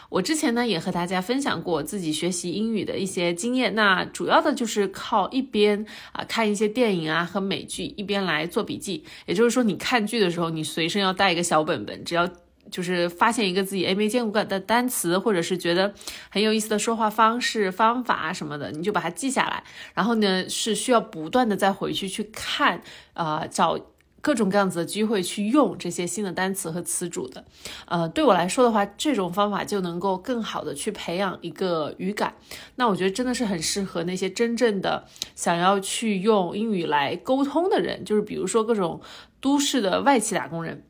[0.10, 9.04] 我之前呢也和大家分享过自己学习英语的一些经验，那主要的就是靠一边啊看一些电影啊和美剧，一边来做笔记。
[9.26, 12.30] 也就是说，你看剧的时候，你随身要带一个小本本，只要。
[12.72, 15.91] 就是发现一个自己诶没见过的单词，或者是觉得
[16.30, 19.63] 很有意思的说话方式、方法什么的，你就把它记下来。
[19.95, 22.80] 然后呢，是需要不断的再回去去看，
[23.13, 23.80] 呃，找
[24.21, 27.45] 各种各样子的机会去用这些新的单词和词组的。
[27.86, 32.36] 呃，对我来说的话，这种方法就能够更好的去培养一个语感。
[32.75, 35.05] 那我觉得真的是很适合那些真正的
[35.36, 39.01] 想要去用英语来沟通的人，就是比如说各种
[39.39, 40.84] 都市的外企打工人。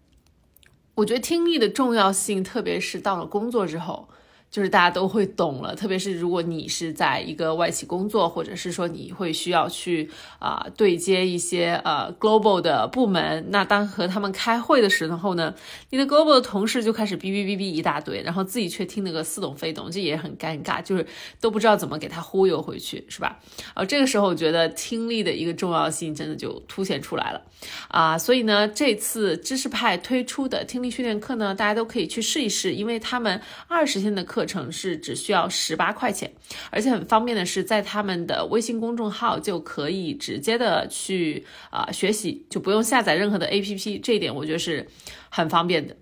[0.96, 4.10] 我觉得听力的重要性，特别是到了工作之后。
[4.52, 10.10] 就是大家都会懂了，特别是如果你是在一个外企工作，或者是说你会需要去
[10.40, 15.54] 啊对接一些呃 global 的部门，那当和他们开会的时候呢，
[15.92, 21.06] 你的 global 的同事就开始哔哔哔哔一大堆，然后自己却听得个似懂非懂，这也很尴尬，就是
[21.40, 23.40] 都不知道怎么给他忽悠回去，是吧？
[23.76, 27.42] 啊，这个时候我觉得听力的一个重要性真的就凸显出来了
[27.90, 34.39] 啊，所以呢，这次知识派推出的听力训练课呢，大家都可以去试一试，因为他们二十天的课。
[34.40, 36.32] 课程是只需要十八块钱，
[36.72, 44.88] 而且很方便的是，在他们的微信公众号就可以直接的去啊学习，就不用下载任何的 APP，这一点我觉得是
[45.28, 45.94] 很方便的。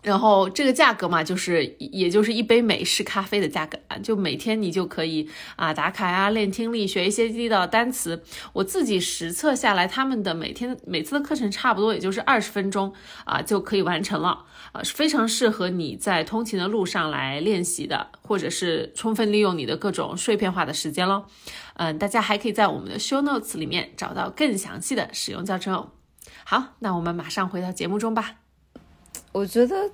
[0.00, 8.22] 然后这个价格嘛，就是也就是一杯美式咖啡的价格啊，就每天你就可以啊打卡啊练听力，学一些地道单词。
[8.52, 12.92] 我自己实测下来，他们的每天每次的课程差不多也就是二十分钟
[13.24, 21.24] 啊就可以完成了啊，是非常适合你在通勤的路上来练习的，或者是充分利用你的各种碎片化的时间喽。
[21.74, 25.90] 嗯，大家还可以在我们的 show notes 里面找到更详细的使用教程哦。
[26.44, 28.47] 好，那我们马上回到节目中吧。
[29.32, 29.90] 我觉得，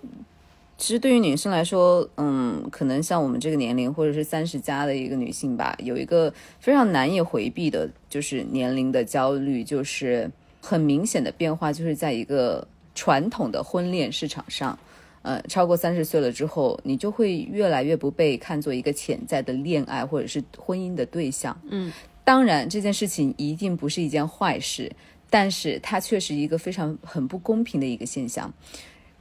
[0.76, 14.78] 其实对于女生来说，嗯，可能像我们这个年龄，或者是三十加的一个女性吧，有一个非常难以回避的，就是年龄的焦虑，就是很明显的变化，就是在一个传统的婚恋市场上，
[15.22, 21.56] 呃，超过三十岁了之后，你就会越来越不被看作一个潜在的恋爱或者是婚姻的对象。
[21.68, 21.92] 嗯，
[22.24, 24.90] 当然这件事情一定不是一件坏事，
[25.28, 28.52] 但是它却是一个非常很不公平的一个现象。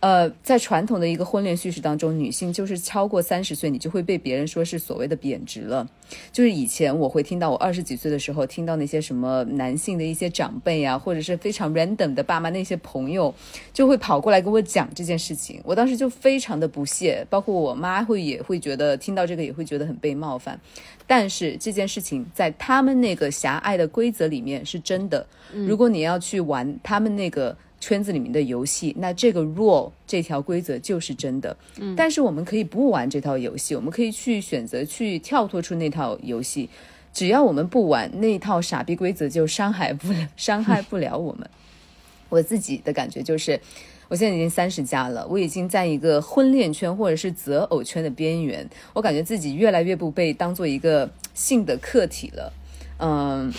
[0.03, 5.87] 呃，在传统的一个婚恋叙事当中，女性就是超过三十岁，你就会被别人说是所谓的贬值了。
[6.29, 13.33] 就是以前我会听到，我二十几岁的时候听到那些什么男性的一些长辈啊，或者是非常 random 的爸妈那些朋友，
[13.71, 15.61] 就会跑过来跟我讲这件事情。
[15.63, 20.59] 我当时就非常的不屑，包括我妈会也会觉得听到这个也会觉得很被冒犯。
[21.07, 25.25] 但是这件事情在他们那个狭隘的规则里面是真的。
[25.53, 27.55] 如果你要去玩他们那个。
[27.83, 31.57] 圈子里面的游戏，那这个 rule 这条规则就是真的。
[31.81, 36.69] 嗯，但是我们可以不玩这套游戏，我们可以去选择去跳脱出那套游戏。
[37.11, 41.49] 只要我们不玩那套傻逼规则，就伤害不了 伤害不了我们。
[42.29, 43.59] 我自己的感觉就是，
[44.07, 52.53] 我现在已经三十加了，我已经在一个婚恋圈或者是择偶圈的边缘，我感觉自己越来越不被当做一个性的客体了。
[52.99, 53.51] 嗯。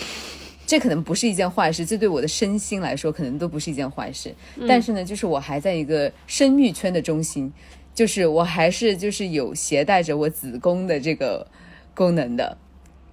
[0.66, 4.34] 这可能不是一件坏事，这对我的身心来说可能都不是一件坏事。
[4.66, 7.52] 但是呢，就是我还在一个生育圈的中心，
[7.94, 11.46] 就是我还是就是有携带着我子宫的这个
[11.94, 12.56] 功能的。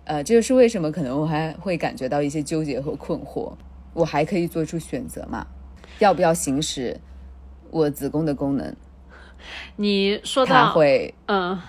[0.05, 3.53] 呃，这就是为什么可能我还会感觉到一些纠结和困惑。
[3.93, 5.45] 我还可以做出选择嘛？
[5.99, 6.97] 要不要行使
[7.69, 8.73] 我子宫的功能？
[9.75, 11.59] 你说到会嗯。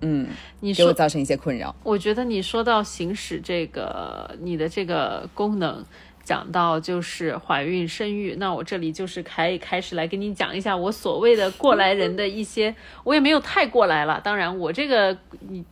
[0.00, 0.28] 嗯，
[0.60, 1.74] 你给我造成一些困扰。
[1.82, 5.84] 我觉得你说到行使这个你的这个功能，
[6.22, 14.20] 讲到就是怀孕生育，那我这里就是可以开始来跟你讲一下我所谓的过来人的一些，我也没有太过来了。
[14.22, 15.16] 当然，我这个
[15.48, 15.64] 你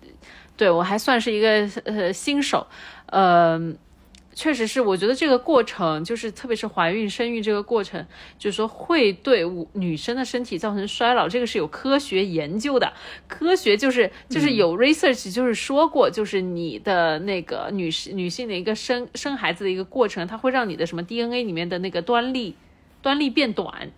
[0.56, 2.66] 对我还算是一个呃新手，
[3.06, 3.76] 嗯。
[4.34, 8.04] 确实是，我觉得这个过程就是，特别是怀孕生育这个过程，
[8.36, 9.44] 就是说会对
[9.74, 12.92] 女生的身体造成衰老，这个是有科学研究的。
[13.28, 22.56] 科学就是就是有 research，就是说过，就是你的那个女士女性的一个生生孩子的一个过程，它会让你的什么 DNA 里面的那个端粒
[23.00, 23.92] 端粒变短，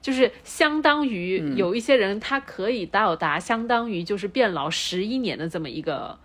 [0.00, 6.18] 就是相当于有一些人他可以到达相当于就是变老十一年的这么一个。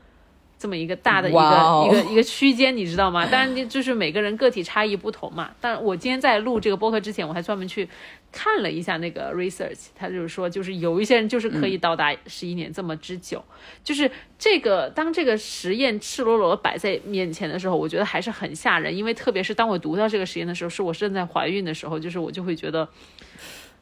[0.59, 3.27] 这么一个大的一个一个一个区间，你知道吗？
[3.27, 5.51] 当然，就是每个人个体差异不同嘛。
[5.61, 7.87] 但是我今天在录这个播客之前，我还专门去
[8.31, 13.43] 看了一下那个 research，他就是说，就是有一些人就是可以到达十一年这么之久。
[13.83, 18.97] 就是这个，当这个实验赤裸裸摆在面前的时候，我觉得还是很吓人。
[18.97, 22.89] 因为特别是当我读到这个实验的时候，是我正在怀孕的时候，就是我就会觉得，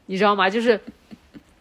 [0.04, 0.50] 你知道吗？
[0.50, 0.78] 就是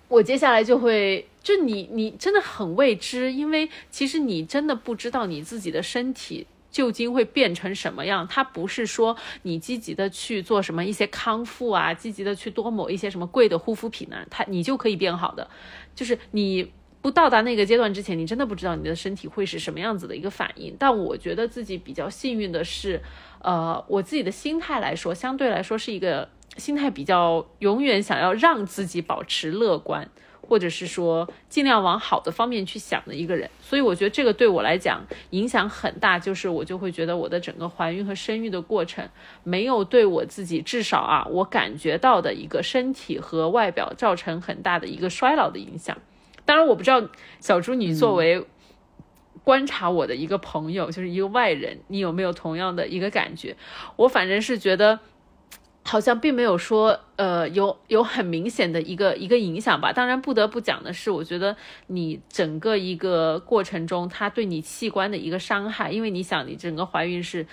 [0.10, 1.26] 我接下来就会。
[1.46, 8.28] 就你，你真的很未知，因为其实你真的不知道你自己的身体究竟会变成什么样。
[8.28, 15.48] 它不是说你积极的去做什么一些康复啊，积极的去多抹一些什么贵的护肤品呢，它你就可以变好的。
[15.94, 20.76] 就是你不到达那个阶段之前，你真的不知道你的身体会是什么样子的一个反应。
[20.80, 23.00] 但我觉得自己比较幸运的是，
[23.44, 26.28] 呃，我自己的心态来说，相对来说是一个
[26.58, 30.10] 心态比较永远想要让自己保持乐观。
[30.48, 39.10] 或者是说尽量往好的方面去想的一个人，所以我觉得这个对我来讲影响很大，就是我就会觉得我的整个怀孕和生育的过程
[39.44, 45.98] 没有对我自己至少啊我感觉到的一个身体和外表造成很大的一个衰老的影响。
[46.46, 47.02] 当然我不知道
[47.40, 48.46] 小猪你作为
[49.44, 53.56] 观察我的一个朋友，就是一个外人，你有没有同样的一个感觉？
[53.96, 55.00] 我反正是觉得。
[55.88, 59.94] 好像并没有说，呃，有有很明显的一个一个影响吧。
[59.94, 61.56] 当然，不得不讲的是，我觉得
[61.88, 67.46] 你整个一个过程中，它对你器官的一个伤害，因为你想，你整个怀孕是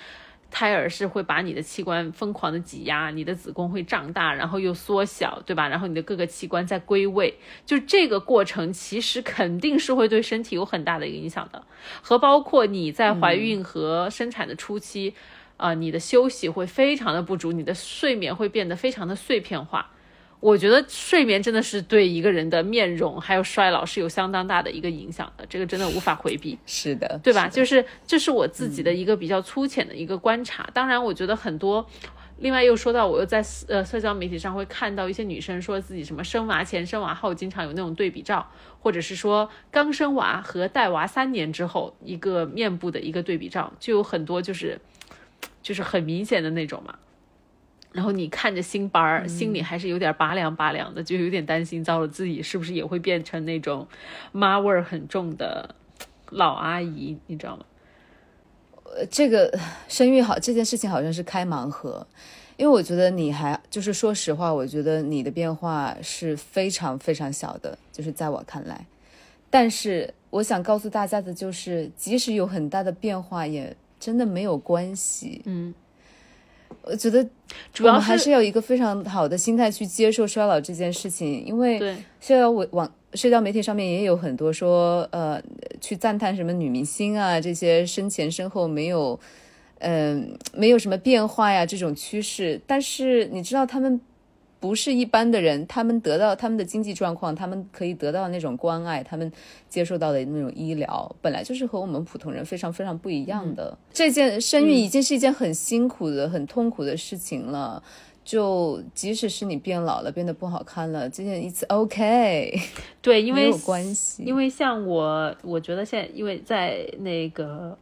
[0.50, 5.68] 胎儿是会把你的器官疯狂的挤压，你的子宫会胀大，然后又缩小，对吧？
[5.68, 11.62] 然后你的各个器官在归位，就这个过程其实肯定是会对身体有很大的影响的，
[12.00, 15.14] 和包括你在怀孕和生产的初期，
[15.62, 19.90] 啊，你的休息会非常的不足，你的睡眠会变得非常的碎片化。
[20.40, 26.58] 我觉得睡眠真的是对一个人的面容还有衰老是有相当大的一个影响的，这个真的无法回避。
[26.66, 27.46] 是的，对吧？
[27.46, 30.68] 就是这是我自己的一个比较粗浅的一个观察。
[30.74, 31.86] 当然，我觉得很多，
[32.38, 44.76] 另外又说到，我又在呃社交媒体上会看到一些女生说自己什么生娃前、生娃后，经常有那种对比照，或者是说刚生娃和带娃三年之后一个面部的一个对比照，就有很多就是
[45.62, 46.98] 就是很明显的那种嘛。
[47.92, 53.86] 然后你看着新班儿，心里还是有点拔凉拔凉的，就有点担心，糟了，自己是不是也会变成那种
[54.32, 55.74] 妈味儿很重的
[56.30, 57.64] 老阿姨，你知道吗？
[58.84, 62.06] 呃，这个生育好这件事情好像是开盲盒，
[62.56, 68.86] 因为我觉得你还就是说实话，我觉得你的变化是非常非常小的，就是在我看来。
[69.50, 75.40] 但是我想告诉大家的就是，即使有很大的变化，也真的没有关系。
[75.44, 75.72] 嗯。
[76.82, 77.24] 我觉得，
[77.72, 81.78] 主要还是要一个非常好的心态去接受衰老这件事情，因为
[82.18, 85.40] 现在网网社交媒体上面也有很多说，呃，
[85.80, 89.20] 去赞叹什么女明星啊，这些生前身后没有，
[89.78, 94.00] 嗯，没有什么变化呀这种趋势，但是你知道他们。
[94.62, 99.30] 不是一般的人，他们得到他们的经济状况，他们可以得到那种关爱，他们
[99.68, 103.76] 接受到的那种医疗，本来就是和我们普通人非常非常不一样的。
[103.92, 107.82] 这件生育已经是一件很辛苦的、很痛苦的事情了。
[108.24, 112.56] 就即使是你变老了、变得不好看了，这件一次 OK，
[113.00, 114.22] 对，因为没有关系。
[114.22, 117.76] 因为像我，我觉得现在，因为在那个。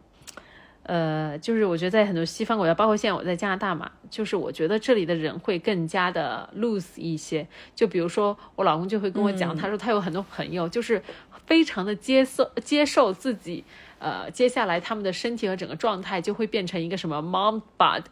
[0.92, 7.46] 呃，就是我觉得在很多西方国家，包括现在我在加拿大嘛，就是我觉得这里的人会更加的 loose 一些。
[7.76, 11.00] 就比如说我老公就会跟我讲，他说他有很多朋友，就是
[11.46, 13.62] 非常的接受接受自己，
[14.00, 18.02] 呃，接下来他们的身体和整个状态就会变成一个什么 mom bod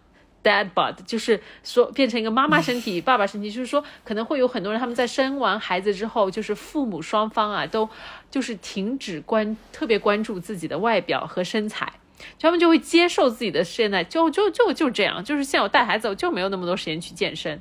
[0.44, 7.88] dad bod，就是说变成一个妈妈身体、 爸爸身体，就是说可能会有很多人他们在生完孩子之后，就是父母双方啊都
[8.30, 11.92] 就是停止关特别关注自己的外表和身材。
[12.40, 17.60] 他们就会接受自己的现在，就就就就这样，就是像我带孩子，我就没有那么多时间去健身，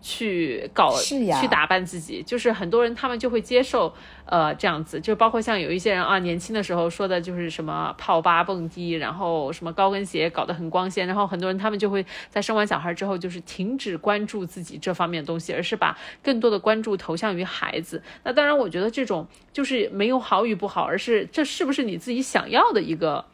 [0.00, 2.22] 去搞，去打扮自己。
[2.22, 3.92] 就是很多人他们就会接受，
[4.26, 18.02] 呃，这样子，就包括像有一些人啊，年轻的时候说的就是什么泡吧蹦迪，然后什么高跟鞋搞得很光鲜，然后很多人他们就会在生完小孩之后，就是停止关注自己这方面的东西，而是把更多的关注投向于孩子。
[18.22, 23.24] 那当然，我觉得这种就是没有好与不好，而是这是不是你自己想要的一个。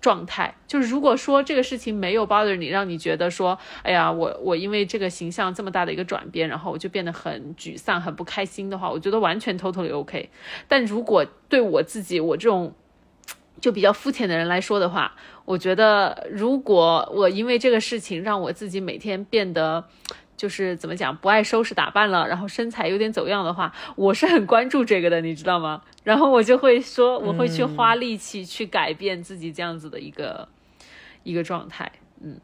[0.00, 10.30] 状态就是，如果说这个事情没有 bother 你，让你觉得说，哎呀，我我因为这个形象这么大的一个转变，然后我就变得很沮丧、很不开心的话，我觉得完全 totally OK。
[10.66, 12.74] 但如果对我自己，我这种
[13.60, 19.84] 就比较肤浅的人来说的话，我觉得如果我因为这个事情让我自己每天变得。
[20.40, 25.82] 就是怎么讲不爱收拾打扮了，然后身材有点走样的话，我是很关注这个的，你知道吗？
[26.02, 30.48] 然后我就会说，我会去花力气去改变自己这样子的一个
[31.24, 32.40] 一个状态，嗯。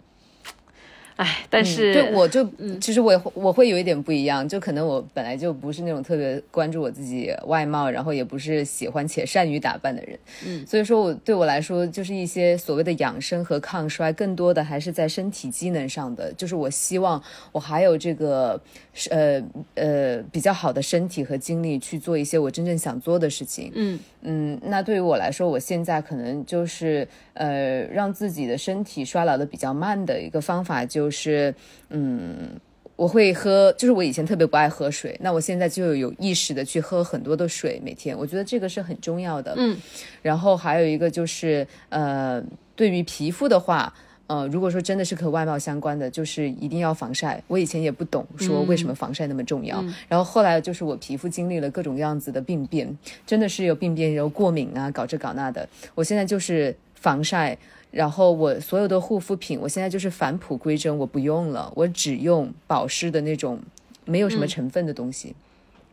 [1.16, 2.46] 哎，但是对我就
[2.78, 18.60] 其实我我会有一点不一样，就可能我本来就不是那种特别关注我自己外貌，然后也不是喜欢且善于打扮的人，嗯，所以说我对我来说就是一些所谓的养生和抗衰，更多的还是在身体机能上的，就是我希望我还有这个
[19.08, 19.42] 呃
[19.74, 31.05] 呃比较好的身体和精力去做一些我真正想做的事情，嗯嗯，那对于我来说，我现在可能就是呃让自己的身体衰老的比较慢的一个方法就。
[31.06, 31.54] 就是，
[31.90, 32.50] 嗯，
[32.96, 39.54] 我会喝，就是我以前特别不爱喝水，那我现在就有意识的去喝很多的水，每天，我觉得这个是很重要的。
[39.56, 39.78] 嗯，
[40.20, 42.42] 然后还有一个就是，呃，
[42.74, 43.94] 对于皮肤的话，
[44.26, 47.40] 呃，如果说真的是和外貌相关的，就是一定要防晒。
[47.46, 57.56] 我以前也不懂说为什么防晒那么重要，然后后来就是我皮肤经历了各种样子的病变，真的是有病变，然后过敏啊，搞这搞那的，我现在就是防晒。
[57.90, 63.58] 然后我所有的护肤品，我现在就是返璞归真，我不用了，我只用保湿的那种，
[64.04, 65.34] 没有什么成分的东西。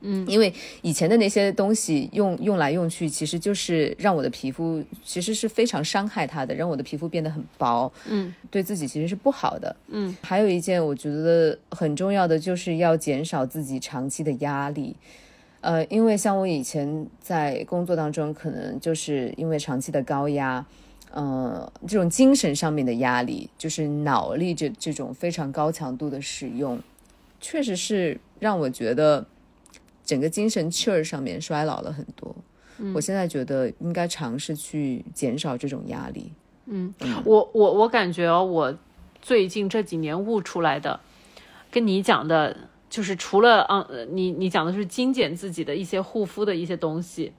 [0.06, 7.90] 嗯，因为以前的那些东西用用来用去，其实就是让我的皮肤其实是非常伤害它的，让我的皮肤变得很薄。
[8.10, 9.74] 嗯，对自己其实是不好的。
[9.88, 14.94] 嗯，还有一件我觉得很重要的，就是要减少自己长期的压力。
[15.62, 20.66] 呃，因为像我以前在工作当中，可能就是因为长期的高压。
[21.14, 26.80] 呃，这种精神上面的压力，就是脑力这这种非常高强度的使用，
[27.40, 29.24] 确实是让我觉得
[30.04, 32.36] 整个精神气儿上面衰老了很多。
[32.96, 36.32] 我现在觉得应该尝试去减少这种压力。
[36.66, 36.92] 嗯，
[37.24, 38.76] 我我我感觉哦，我
[39.22, 41.00] 最近这几年悟出来的，
[41.70, 42.58] 跟你讲的，
[42.90, 47.32] 就是除了嗯，你你讲的是精简自己的一些护肤的一些东西。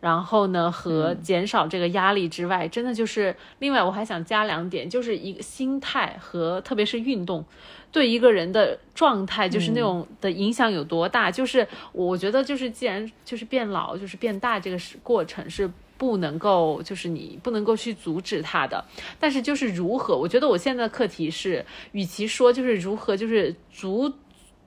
[0.00, 7.44] 然后呢，和减少这个压力之外，真的就是另外我还想加两点，就是一个心态和特别是运动，
[7.90, 11.30] 对一个人的状态就是那种的影响有多大。
[11.30, 18.84] 就是我觉得就是既然就是变老就是变大这个是过程是不能够就是你不能够去阻止它的，
[19.18, 24.12] 但是就是如何，我觉得我现在的课题是，与其说就是如何就是阻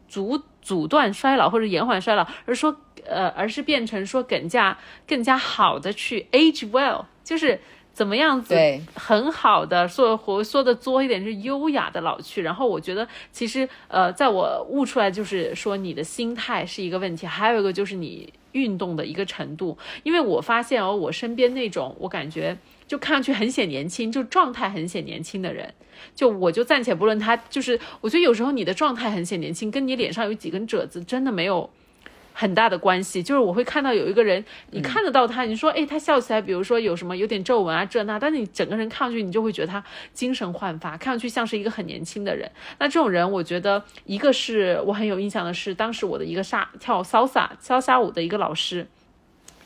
[0.09, 2.75] 阻阻断衰老或者延缓衰老，而说。
[3.07, 7.59] 呃，而是变成说更加更加好的去 age well，就是
[7.91, 8.55] 怎么样子
[8.93, 12.43] 很好的说活说的作一点是优雅的老去。
[12.43, 19.75] 然后我觉得其实呃，在我悟出来就是说你的心态是一个问题，还有一个就是你运动的一个程度。
[20.03, 22.55] 因为我发现哦，我身边那种我感觉
[22.91, 25.73] 就看上去很显年轻，就状态很显年轻的人，
[26.13, 31.69] 就我就暂且不论他，就是我觉得有时候你的状态很显年轻，跟你脸上有几根褶子真的没有。
[32.33, 39.83] 很大的关系，就是我会看到有一个人，你看得到他，你说，哎，他笑起来，比如说有什么有点皱纹啊，这那，但是你整个人看上去，你就会觉得他
[40.13, 42.49] 精神焕发，看上去像是一个很年轻的人。
[42.79, 48.87] 那这种人，我觉得一个是我很有印象的是，当时我的一个沙跳 salsa 潇洒舞的一个老师，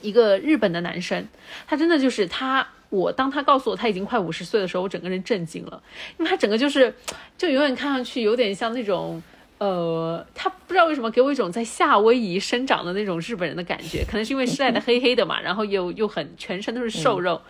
[0.02, 1.28] 一个日本的男生，
[1.68, 5.82] 他真的就是他，我当他告诉我他已经快五十岁的时候，我整个人震惊了，
[6.18, 6.94] 因为他整个就是，
[7.38, 9.22] 就永远看上去有点像那种。
[9.58, 17.42] 呃，他不知道为什么给我一种在夏威夷生长的那种日本人的感觉，可能是因为晒的黑黑的嘛，然后又又很全身都是瘦肉，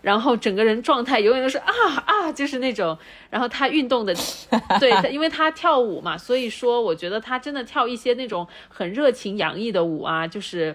[0.00, 1.70] 然后整个人状态永远都是啊
[2.06, 2.96] 啊，就是那种，
[3.28, 4.14] 然后他运动的，
[4.80, 10.74] 对，因为他跳舞嘛，所以说我觉得他真的跳一些那种很热情洋溢的舞啊，就是。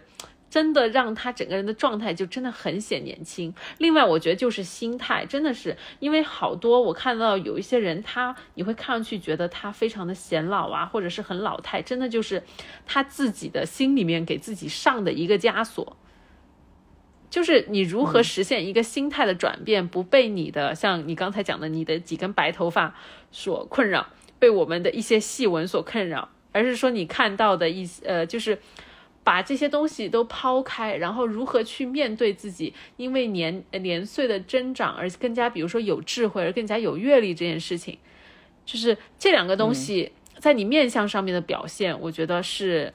[0.56, 3.53] 真的让他整个人的状态就真的很显年轻。
[3.78, 12.41] 另外，我觉得就是心态，真的是因为好多我看到有一些人，他你会看上去觉得他非常的显老啊，或者是很老态，真的就是
[12.86, 15.97] 他自己的心里面给自己上的一个枷锁。
[17.30, 22.95] 就是你如何实现一个心态的转变，不被你的像你刚才讲的你的几根白头发
[23.30, 24.08] 所困扰，
[24.39, 28.58] 被我们的一些细纹所困扰，而是说你看到的一些呃，就是。
[29.26, 32.71] 把这些东西都抛开，然后如何去面对自己？
[32.95, 37.97] 因为年年岁的增长而更加，比如说有智慧而更加有阅历这件事情，
[38.65, 42.93] 就是这两个东西在你面相上面的表现，我觉得是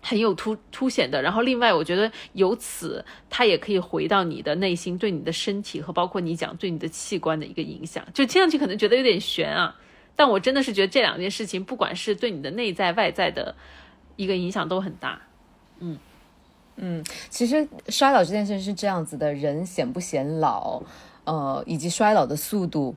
[0.00, 1.20] 很有突凸显的。
[1.20, 8.06] 然后另外，我觉得由此它也可以回到你的内心，对你的身体和包括你讲对你的器官的一个影响。
[8.14, 9.76] 就听上去可能觉得有点悬啊，
[10.14, 13.56] 但我真的是觉得这两件事情，不管是对你的内在外在的
[14.14, 15.20] 一个影响都很大。
[15.80, 15.98] 嗯
[16.82, 20.82] 嗯，其实衰老这件事是这样子的，人显不显老，
[21.24, 22.94] 呃，以及衰老的速度，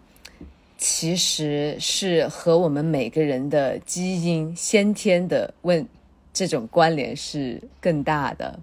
[0.77, 5.85] 其实是和我们每个人的基因先天的问
[6.31, 8.57] 这种关联是更大的。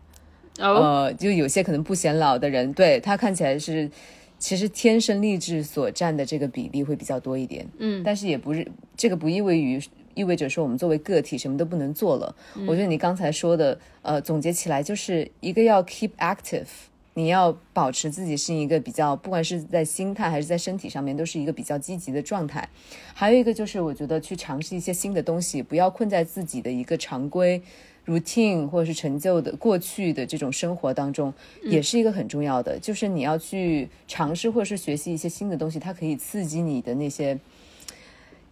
[0.59, 3.91] 呃，就有些可能不显老的人，对他看起来是，
[4.39, 7.67] 其实天生丽质所占的这个比例会比较多一点。
[7.79, 8.67] 嗯，但是也不是
[8.97, 9.79] 这个不意味于。
[10.21, 12.37] 意味着说，我们作为个体什么都不能做了。
[12.67, 16.67] 我觉得你刚才说的，呃，总结起来就是一个要 keep active，
[17.15, 22.69] 你要保持自己是一个比较，不管是在心态还是在身体上面，都是一个比较积极的状态。
[23.15, 27.63] 还有一个就是，我觉得去尝试一些新的东西，不要困在自己的一个常规
[28.07, 32.79] routine 或者是陈旧的过去的这种生活当中，也是一个很重要的。
[32.79, 37.39] 就是你要去尝试或者是学习一些新的东西，它可以刺激你的那些。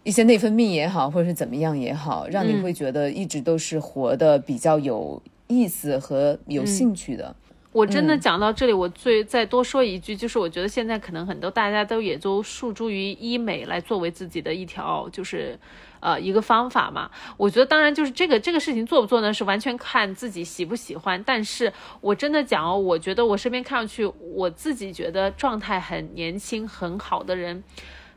[0.05, 7.35] 一些内分泌也好，或者是怎么样也好，让你会觉得一直都是活的比较有意思和有兴趣的。
[7.73, 15.57] 我真的讲到这里，我最再多说一句，就是我觉得现在可能很多大家都也都诉诸于医美来作为自己的一条，就是
[16.01, 17.11] 呃一个方法嘛。
[17.37, 21.23] 我觉得当然就是这个这个事情做不做呢，是完全看自己喜不喜欢。
[21.25, 21.71] 但是
[22.01, 27.63] 我真的讲哦，我觉得我身边看上去，我自己觉得状态很年轻很好的人，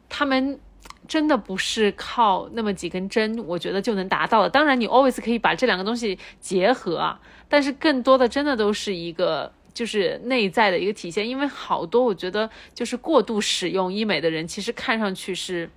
[0.07, 0.57] 他们。
[1.11, 4.49] 真的不是靠那么几根针，我觉得就能达到的。
[4.49, 11.27] 当然，你 always 可以把这两个东西结合啊，但是更多的真的都是一个就是内在的一个体现。
[11.27, 15.69] 因为好多我觉得就是过度使用医美的人，其实看上去是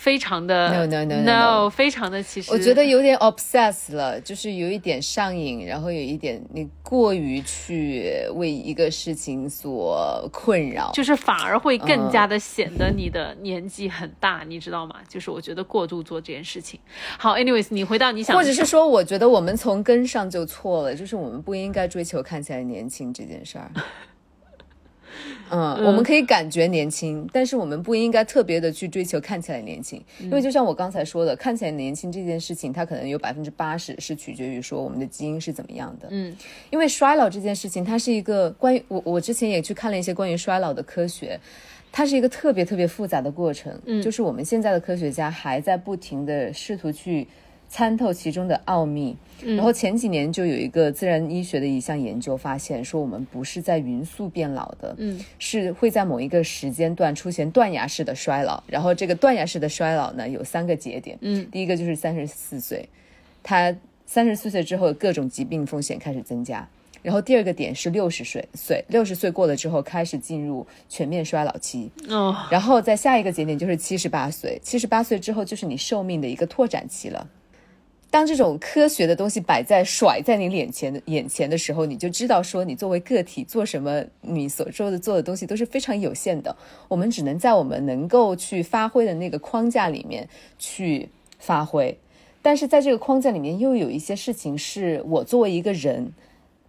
[0.00, 14.94] 非常的 No, no, no, no, no 非常的其实我觉得有点 obsess 了，就是有一点上瘾，然后有一点你过于去为一个事情所困扰，就是反而会更加的显得你的年纪很大，你知道吗？
[15.06, 16.80] 就是我觉得过度做这件事情。
[17.18, 23.70] 好，anyways，你回到你想，或者是说，我觉得我们从根上就错了，就是我们不应该追求看起来年轻这件事儿。
[25.50, 36.08] 嗯，我们可以感觉年轻，但是我们不应该特别的去追求看起来年轻，因为就像我刚才说的，看起来年轻这件事情，它可能有百分之八十是取决于说我们的基因是怎么样的。
[36.10, 36.36] 嗯，
[36.70, 41.38] 因为衰老这件事情，它是一个关于我我之前也去看了一些关于衰老的科学，
[41.90, 43.76] 它是一个特别特别复杂的过程。
[43.86, 47.26] 嗯，就是我们现在的科学家还在不停的试图去。
[47.70, 58.60] 参透其中的奥秘，然后前几年就有一个自然医学的一项研究发现，说我们不是在匀速变老的，嗯，是会在某一个时间段出现断崖式的衰老。
[58.66, 62.88] 然后这个断崖式的衰老呢，有三个节点，嗯，第一个就是三十四岁，
[63.44, 63.72] 他
[64.04, 66.68] 三十四岁之后各种疾病风险开始增加。
[67.02, 77.26] 然后第二个点是六十岁，岁六十岁过了之后开始进入全面衰老期，哦，然后在下一个节点就是七十八岁，七十八岁之后就是你寿命的一个拓展期了。
[78.10, 86.56] 当这种科学的东西摆在甩在你脸前的眼前的时候，你就知道说，你作为个体做什么，你所做的做的东西都是非常有限的。
[86.88, 91.08] 我们只能在我们能够去发挥的那个框架里面去
[91.38, 91.96] 发挥，
[92.42, 96.12] 但是在这个框架里面又有一些事情是我作为一个人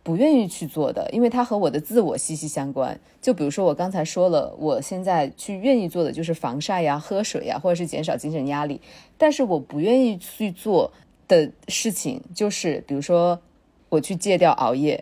[0.03, 2.99] 不愿意去做的，因为它和我的自我息息相关。
[3.19, 8.79] 就比如说我刚才说了，我现在去愿意做的就是防晒呀、喝水呀，或者是减少精神压力，
[9.17, 10.93] 但是我不愿意去做。
[11.31, 13.39] 的事情就是，比如说
[13.87, 15.01] 我去戒掉熬夜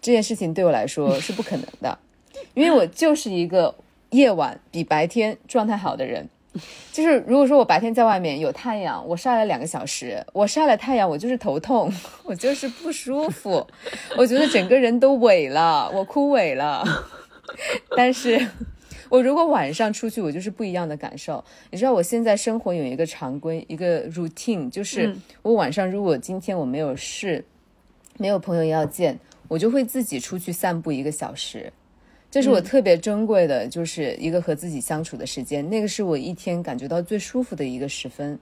[0.00, 1.98] 这件事情，对我来说 是不可能的，
[2.54, 3.74] 因为我就是一个
[4.08, 6.26] 夜晚比白天状态好的人。
[6.90, 11.92] 就是如果说我白天在外面有太阳，我晒了两个小时，我晒了太阳，我就是头痛，
[12.24, 13.66] 我就是不舒服，
[14.16, 16.82] 我觉得整个人都萎了，我枯萎了。
[17.94, 18.48] 但是。
[19.08, 21.42] 我如果晚上出去，我就是不一样的感受。
[21.70, 27.44] 你知道，我现在生活有一个常规，一个 routine，就是我晚上如果今天我没有事，
[28.18, 31.72] 没有朋友要见，我就会自己出去散步一个小时。
[32.30, 35.68] 这是我特别珍贵的，就是一个和自己相处的时间。
[35.70, 38.38] 那个是我一天感觉到最舒服的一个时分。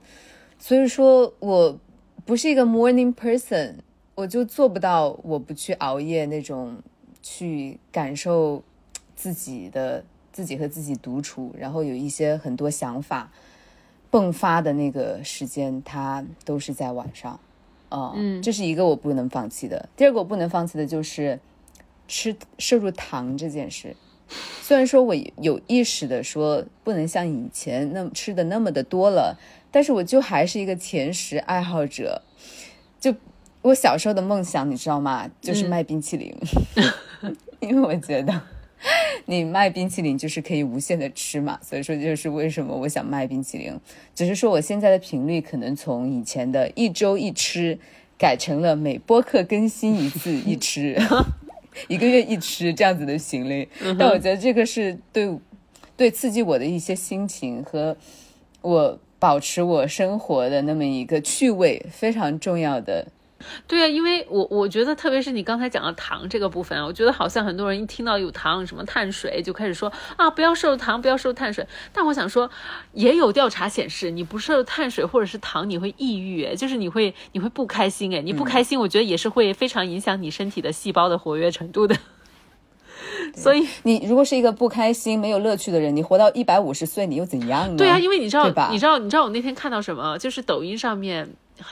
[0.58, 1.78] 所以说，我
[2.24, 3.74] 不是一个 morning person，
[4.14, 6.76] 我就做不到我不去熬夜那种
[7.22, 8.62] 去感受
[9.14, 10.02] 自己的。
[10.34, 13.30] 自己和自己独处，然后有一些很多想法
[14.10, 17.38] 迸发的那个时间，它都是在晚上，
[17.90, 19.88] 嗯，这是一个我不能放弃的。
[19.96, 21.38] 第二个我不能放弃的就是
[22.08, 23.94] 吃摄入糖这件事。
[24.60, 29.38] 虽然说我有意识的说不能像以前那么吃的那么的多了，
[29.70, 32.22] 但是我就还是一个甜食爱好者。
[32.98, 33.14] 就
[33.62, 35.30] 我小时候的梦想，你知道吗？
[35.40, 36.34] 就是卖冰淇淋，
[37.60, 38.42] 因为我觉得。
[39.26, 43.78] 你卖冰淇淋就是可以无限的吃嘛，所以说就是为什么我想卖冰淇淋，
[44.14, 47.78] 只是说我现在的频率可能从以前的一周一吃，
[48.18, 50.96] 改成了每播客更新一次一 吃，
[51.88, 53.68] 一个月一吃这样子的频率。
[53.98, 55.34] 但我觉得这个是对
[55.96, 57.96] 对刺激我的一些心情和
[58.60, 63.06] 我保持我生活的那么一个趣味非常重要的。
[63.66, 71.66] 对啊，因为我我觉得，特别是你刚才讲的糖这个部分啊，我觉得好像很多人一听到有糖，什么碳水，就开始说啊，不要摄入糖，不要摄入碳水。
[71.92, 72.50] 但我想说，
[72.92, 81.96] 也有调查显示，你不摄入碳水或者是糖，你会抑郁，就是你会你会不开心，哎，你不开心，我觉得也是会非常影响你身体的细胞的活跃程度的。
[83.34, 87.76] 所以，你如果是一个不开心、没有乐趣的人，你活到一百五十岁，你又怎样呢？
[87.76, 90.16] 对啊，因为你知道，你知道，你知道我那天看到什么？
[90.18, 91.28] 就是抖音上面。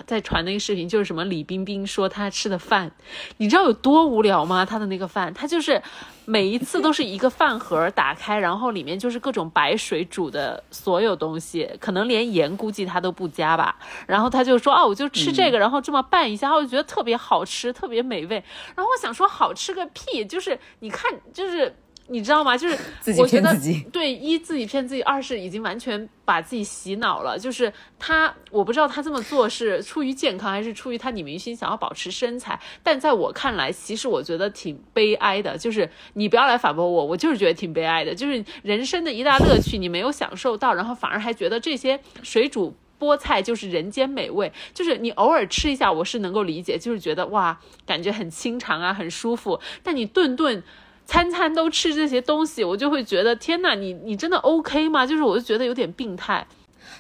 [0.07, 2.91] 在传那个视频，就是什么李冰冰说她吃的饭，
[3.39, 4.65] 你知道有多无聊吗？
[4.65, 5.83] 她的那个饭，她就是
[6.25, 13.77] 每一次都是一个饭盒打开，然后里面就是各种白水煮的所有东西，可能连盐估计她都不加吧。
[14.07, 18.37] 然后她就说：“哦，我就吃这个，然后这么拌一下，我就觉得特别好吃，特别美味。”
[18.77, 21.77] 然后我想说：“好吃个屁！”就是你看，就是。
[22.09, 22.57] 你知道吗？
[22.57, 27.39] 就是 自己骗自己，对一自己骗自己，二是已经完全把自己洗脑了。
[27.39, 32.61] 就是他，我不知道他这么做是出于健康，还是出于他女明星想要保持身材。
[32.83, 35.57] 但在我看来，其实我觉得挺悲哀的。
[35.57, 38.15] 就是你不要来反驳我，我就是觉得挺悲哀的。
[38.15, 44.53] 就是人生的一大乐趣你没有享受到，然后反而还觉得这些水煮菠菜就是人间美味。
[44.75, 49.59] 就是你偶尔吃一下，我是能够理解，就是觉得哇，感觉很清肠啊，很舒服。
[49.83, 50.63] 但你顿顿。
[51.07, 55.07] 餐餐都吃这些东西，我就会觉得天哪，你你真的 OK 吗？
[55.07, 56.47] 就是我就觉得有点病态。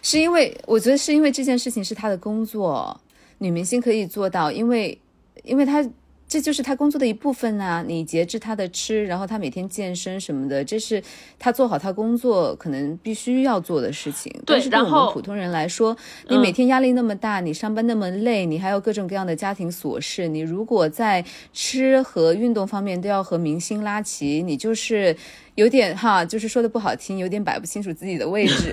[0.03, 3.01] 是因为我觉得是因为这件事情是他的工作，
[3.39, 4.99] 女明星可以做到，因为
[5.45, 5.85] 因为他
[6.33, 7.85] 这就是他工作的一部分啊。
[7.87, 11.03] 你节制他的吃，然后他每天健身什么的，这是
[11.39, 14.33] 他做好他工作可能必须要做的事情。
[14.47, 15.95] 对但是对我们普通人来说，
[16.31, 21.23] 你每天压力那么大，你上班那么累，你还有各种各样的家庭琐事，你如果在
[21.53, 25.15] 吃和运动方面都要和明星拉齐，你就是
[25.57, 28.73] 有点哈，就是说的不好听，有点摆不清楚自己的位置。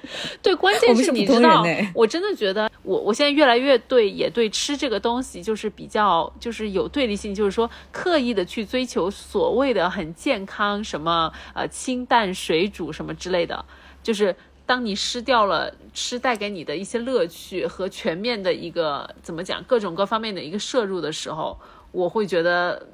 [0.42, 13.64] 对，关键是你知道我真的觉得我我现在越来越对也对吃这个东西就是比较就是有对立性，就是说刻意的去追求所谓的很健康什么呃清淡水煮什么之类的，
[14.02, 14.34] 就是
[14.66, 21.58] 当你失掉了吃带给你的一些乐趣和全面的一个怎么讲各种各方面的一个摄入的时候，
[21.92, 22.88] 我会觉得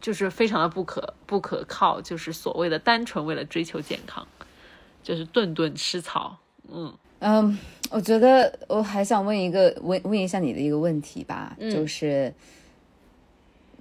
[0.00, 4.26] 就是非常的不可不可靠，就是所谓的单纯为了追求健康，
[5.02, 6.38] 就是顿顿吃草。
[6.72, 7.58] 嗯嗯，
[7.90, 12.32] 我觉得我还想问一个问问一下你的一个问题吧，就是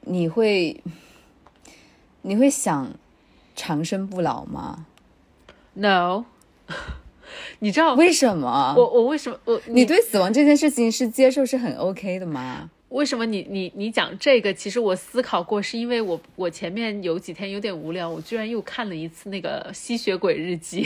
[0.01, 0.81] 你会
[2.21, 2.91] 你会想
[3.55, 4.85] 长生不老吗
[5.73, 6.23] ？，no，
[7.59, 8.73] 你知道为什么？
[8.77, 12.69] 我我为什么我你对死亡这件事情是接受是很 OK 的吗？
[12.89, 14.53] 为什么你你你讲这个？
[14.53, 20.83] 其实我思考过，是因为我我前面有几天有点无聊，我居然又看了一次那个《吸血鬼日记》，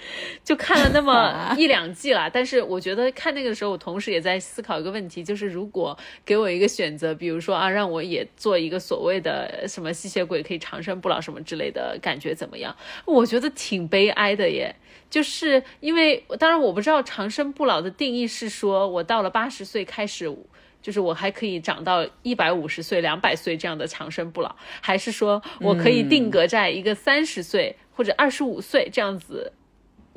[0.44, 2.28] 就看了那么一两季啦。
[2.28, 12.74] 但是我觉得看那个的时候，我同时也在思考一个问题，就是如果给我一个选择，比如说啊，让我也做一个所谓的什么吸血鬼可以长生不老什么之类的感觉怎么样？
[13.04, 14.74] 我觉得挺悲哀的耶。
[15.10, 20.34] 就是因为，当然我不知道长生不老的定义是说我到了八十岁开始。
[20.80, 29.52] 就是我还可以长到一百五十岁、两百岁这样的长生不老，还是说我可以定格在一个三十岁或者二十五岁这样子，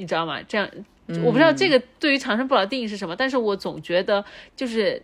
[0.02, 0.42] 你知道吗？
[0.48, 0.68] 这样
[1.24, 4.26] 我不知道这个对于长生不老定义是什么，但是我总觉得
[4.56, 5.02] 就是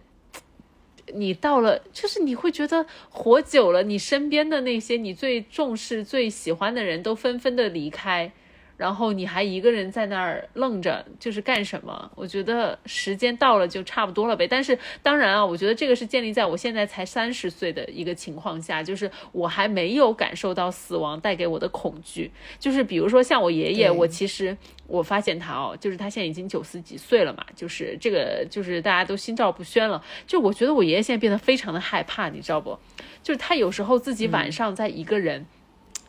[1.14, 8.32] 你到了，就是你会觉得活久了，你身边的那些你最重视、最喜欢的人都纷纷的离开。
[8.78, 12.12] 然后你还一个人在那儿愣着，就是干什么？
[12.14, 14.48] 我觉得时间到了就差不多了呗。
[14.48, 22.30] 但是当然啊，我觉得这个是建立在我现在才三十岁的一个情况下，就是我还没有感受到死亡带给我的恐惧。
[22.60, 24.56] 就是比如说像我爷爷，我其实
[24.88, 30.04] 我发现他哦，就是他现在已经九十几岁了嘛，就是这个就是大家都心照不宣了。
[30.26, 32.80] 就我觉得我爷爷现在变得非常的害怕，你知道不？
[33.22, 35.46] 就是他有时候自己晚上在一个人。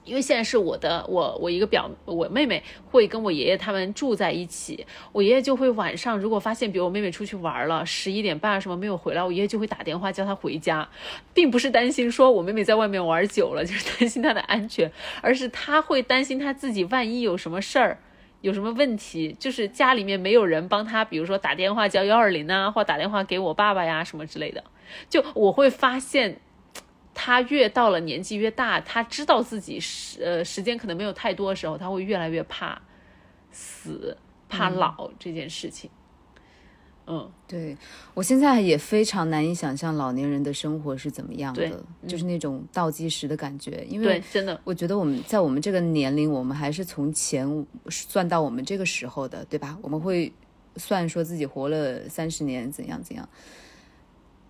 [0.05, 10.89] 因为现在是我的，我我一个表，我妹妹会跟我爷爷他们住在一起，我爷爷就会晚上如果发现，比如我妹妹出去玩了，十一点半什么没有回来，我爷爷就会打电话叫她回家，
[11.35, 17.99] 并不是担心说我妹妹在外面玩久了，就是担心她的安全，而是他会担心他自己万一有什么事儿。
[18.41, 24.63] 有什么问题，就是家里面没有人帮他，比如说打电话叫幺二零啊，或打电话给我爸爸呀什么之类的，
[25.09, 26.41] 就我会发现。
[27.21, 32.81] 他越到了年纪越大，他知道自己时呃时间可能没有太多的时候，他会越来越怕
[33.51, 34.17] 死、
[34.49, 35.91] 怕老这件事情。
[35.91, 35.98] 嗯，
[37.47, 37.77] 对
[38.13, 43.87] 我现在也非常难以想象老年人的生活是怎么样的，就是那种倒计时的感觉。
[43.89, 49.79] 因为，真的，我觉得我们在我们这个年龄，我们还是从前算到我们这个时候的，对吧？
[49.81, 50.31] 我们会
[50.77, 53.27] 算说自己活了三十年，怎样怎样。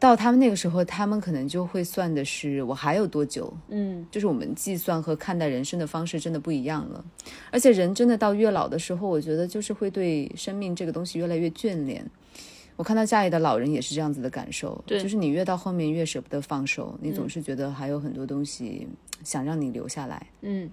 [0.01, 7.05] 到他们那个时候，他们可能就会算的是我还有多久，嗯，就是我们计算和看待人生的方式真的不一样了。
[7.51, 12.09] 而且人真的到越老的时候，我觉得就是会对生命这个东西越来越眷恋。
[12.79, 18.87] 我看到家里的老人也是这样子的感受，对就是你越到后面越舍不得放手，你总是觉得还有很多东西
[19.25, 20.25] 想让你留下来。
[20.43, 20.71] 嗯，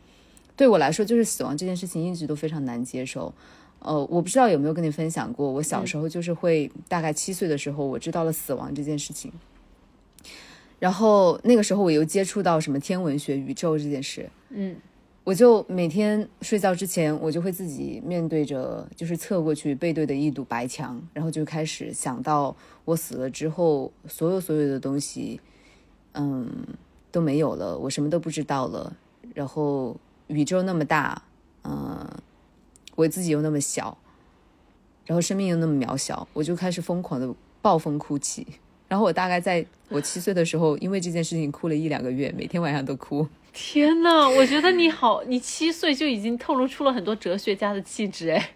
[0.55, 3.33] 对我来说，就是死亡这件事情一直都非常难接受。
[3.79, 9.31] 呃，我不知道有没有跟你分享过，我小时候就是会大概七岁的时候，我知道了死亡这件事情。
[10.77, 14.75] 然后那个时候我又接触到什么天文学、宇宙这件事，嗯，
[15.25, 22.55] 我就每天睡觉之前，我就会自己面对着，就是侧过去背对的一堵白墙，然后就开始想到
[22.85, 25.41] 我死了之后，所有所有的东西，
[26.13, 26.47] 嗯，
[27.11, 28.95] 都没有了，我什么都不知道了。
[29.33, 29.97] 然后
[30.27, 31.19] 宇宙那么大，
[31.63, 32.07] 嗯，
[32.95, 33.97] 我自己又那么小，
[35.07, 38.45] 然后生命又那么渺小，我就开始疯狂的暴风哭泣。
[38.87, 43.27] 然后我大概在我七岁的时候，因为这件事情哭了一两个月，每天晚上都哭。
[43.55, 48.49] 天呐，我觉得你好，你七岁就已经透露出了很多哲学家的气质，哎，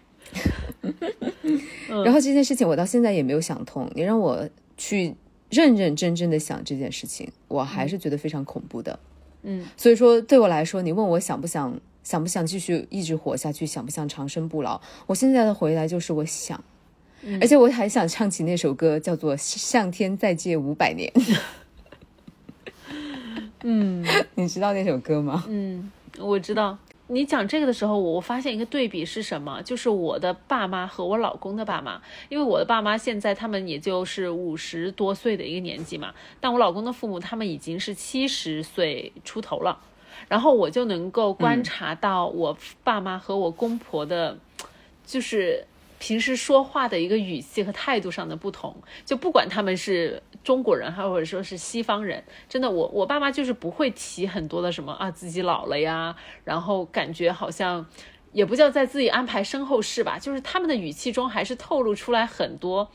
[1.88, 4.46] 然后这件事情我到现在也没有想通，你让我
[4.76, 5.14] 去
[5.48, 9.00] 认认真真的想这件事情，我还是觉得非常恐怖的。
[9.42, 13.64] 嗯，所以说对我来说，你问我想不想想不想继续一直活下去？
[13.64, 14.78] 想不想长生不老？
[15.06, 16.62] 我现在的回答就是我想，
[17.40, 21.10] 而且我还想唱起那首歌，叫做《向天再借五百年》。
[23.62, 24.04] 嗯，
[24.36, 25.44] 你知道那首歌吗？
[25.48, 26.76] 嗯，我知道。
[27.12, 29.60] 你讲这个的时候，我我发现一个对比是什么？
[29.62, 39.76] 就是我的爸妈和我老公的爸妈，因为我的爸妈现在他们也就是五十多岁的一个年纪嘛，但我老公的父母他们已经是七十岁出头了，
[40.28, 44.38] 然后我就能够观察到我爸妈和我公婆的，
[45.04, 45.66] 就是
[45.98, 50.22] 平时说话的一个语气和态度上的不同，就不管他们是。
[50.42, 57.86] 中国人还或者说是西方人，真的，我我爸妈就是不会提很多的什么啊，自己老了呀，然后感觉好像
[58.32, 62.90] 也不叫在自己安排身后事吧，就是他们的语气中还是透露出来很多。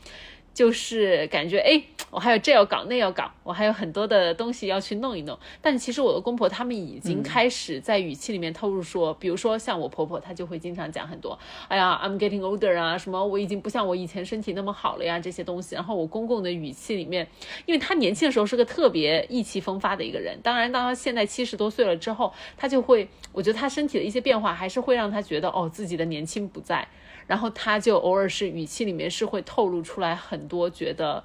[0.56, 5.38] 就是感觉哎，我还有这要搞那要搞，我还有很多的东西要去弄一弄。
[5.60, 11.38] 但其实我的公婆他们已经开始在语气里面透露说，比如说像我婆婆，她就会经常讲很多，
[11.68, 15.74] 哎呀，I'm getting older 啊，什么我已经不像我以前身体那么好了呀，这些东西。
[15.74, 17.28] 然后我公公的语气里面，
[17.66, 26.88] 因为他年轻的时候是个特别意气风发的一个人，当然当他现在七十多岁了之后，他就会，我觉得他身体的一些变化还是会让他觉得哦，自己的年轻不在。
[27.26, 31.24] 然后他就偶尔是语气里面是会透露出来很多觉得，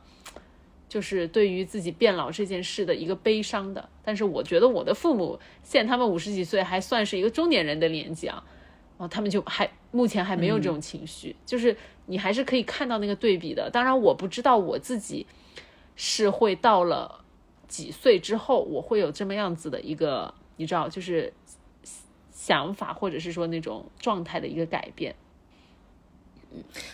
[0.90, 3.88] 就是对于自己变老这件事的一个悲伤的。
[4.04, 8.44] 但是我觉得我的父母现在他们五十几岁还算是一个中年人的年纪啊，
[8.98, 11.78] 哦，他们就还目前还没有这种情绪，就是
[12.08, 13.70] 你还是可以看到那个对比的。
[13.70, 15.28] 当然我不知道我自己
[15.96, 17.24] 是会到了
[17.68, 21.32] 几岁之后我会有这么样子的一个，你知道，就是
[22.32, 25.16] 想法或者是说那种状态的一个改变。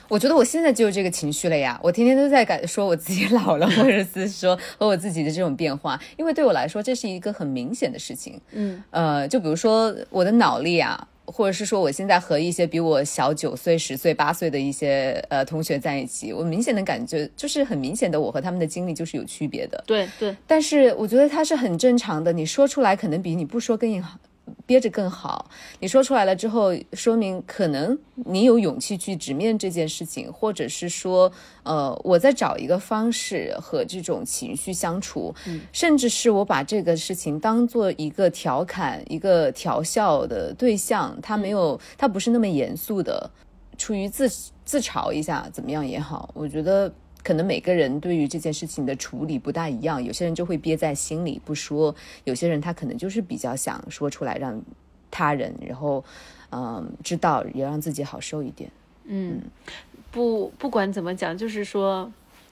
[0.08, 8.40] 我觉得我现在就有这个情绪了呀，我天天都在感说我自己老了，或者是说 和我自己的这种变化，因为对我来说这是一个很明显的事情。
[8.52, 19.84] 嗯，呃，就比如说我的脑力啊，或者是说我现在和一些比我小九岁、十岁、八岁的一些呃同学在一起，我明显的感觉就是很明显的，我和他们的经历就是有区别的。
[19.86, 24.18] 对对，但是我觉得它是很正常的，你说出来可能比你不说更好。
[24.66, 25.50] 憋着更好。
[25.80, 31.32] 你说出来了之后，说明可能你有勇气去直面这件事情，或者是说，
[31.64, 35.34] 呃，我在找一个方式和这种情绪相处，
[35.72, 43.30] 甚至是我把这个事情当做一个调侃、一个调笑的对象，他没有，他不是那么严肃的，
[43.78, 44.30] 出于自
[44.66, 46.92] 自嘲一下怎么样也好，我觉得。
[47.28, 54.58] 可能每个人对于这件事情的处理不大一样，有些人就会憋在心里不说，有些人他可能就是比较想说出来，让
[55.12, 56.02] 他人然后
[56.52, 58.72] 嗯知道，也让自己好受一点。
[59.04, 59.42] 嗯，
[60.10, 62.10] 不不管怎么讲，就是说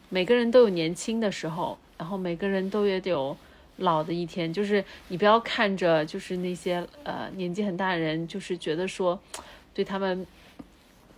[0.09, 3.37] 每个人都有年轻的时候，然后每个人都也有
[3.77, 4.51] 老的一天。
[4.51, 9.17] 就是你不要看着就是那些呃年纪很大的人，就是觉得说
[9.73, 10.27] 对他们。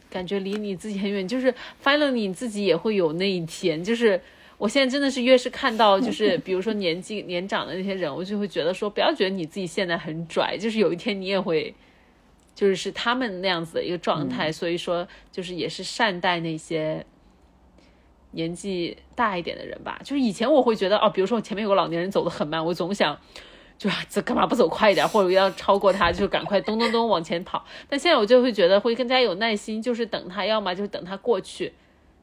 [0.10, 1.54] 感觉离你自己很远，就是
[1.84, 3.84] finally 你自己也会有那一天。
[3.84, 4.20] 就是
[4.58, 11.74] 我现在真的是越是看到，就是 比如说年纪年长的那些人，我就会觉得说，不要觉得你自己现在很拽，就是有一天你也会，
[12.56, 14.52] 就是是他们那样子的一个状态。
[14.52, 17.06] 所以说，就是也是善待那些
[18.32, 20.00] 年纪大一点的人吧。
[20.04, 23.20] 就是以前我会觉得哦，比如说我前面有个老年人走得很慢，我总想。
[23.78, 27.64] 就这干嘛不走快一点，或者要超过他，就赶快咚咚咚往前跑。
[27.88, 31.72] 但现在我就会觉得会更加有耐心，就是等他，要么就是等他过去，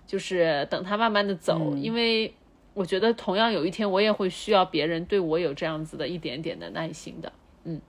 [0.05, 1.74] 就是等他慢慢的走。
[1.76, 2.34] 因为
[2.72, 7.32] 我觉得同样有一天我也会需要别人对我有这样子的一点点的耐心的。
[7.62, 7.80] 嗯，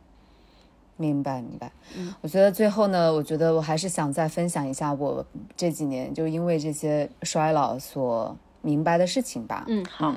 [0.95, 1.71] 明白明白。
[1.97, 5.25] 嗯，我觉得最后呢，我觉得我还是想再分享一下我
[5.57, 9.65] 这几年就因为这些衰老所明白的事情吧。
[9.67, 10.15] 嗯，好。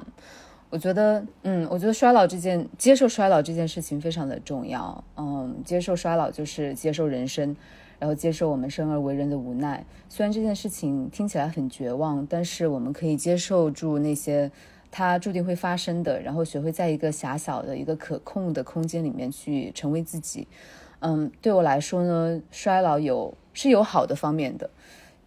[0.71, 5.03] 我觉得，嗯，我觉得衰老这件，接受衰老这件事情非常的重要。
[5.17, 7.57] 嗯，接受衰老就是接受人生，
[7.99, 9.85] 然后接受我们生而为人的无奈。
[10.09, 14.51] 虽然这件事情听起来很绝望，但是我们可以接受住那些
[14.91, 20.47] 它注定会发生的，然后学会在一个狭小的一个可控的空间里面去成为自己。
[21.01, 24.69] 嗯，对我来说呢，衰老有是有好的方面的，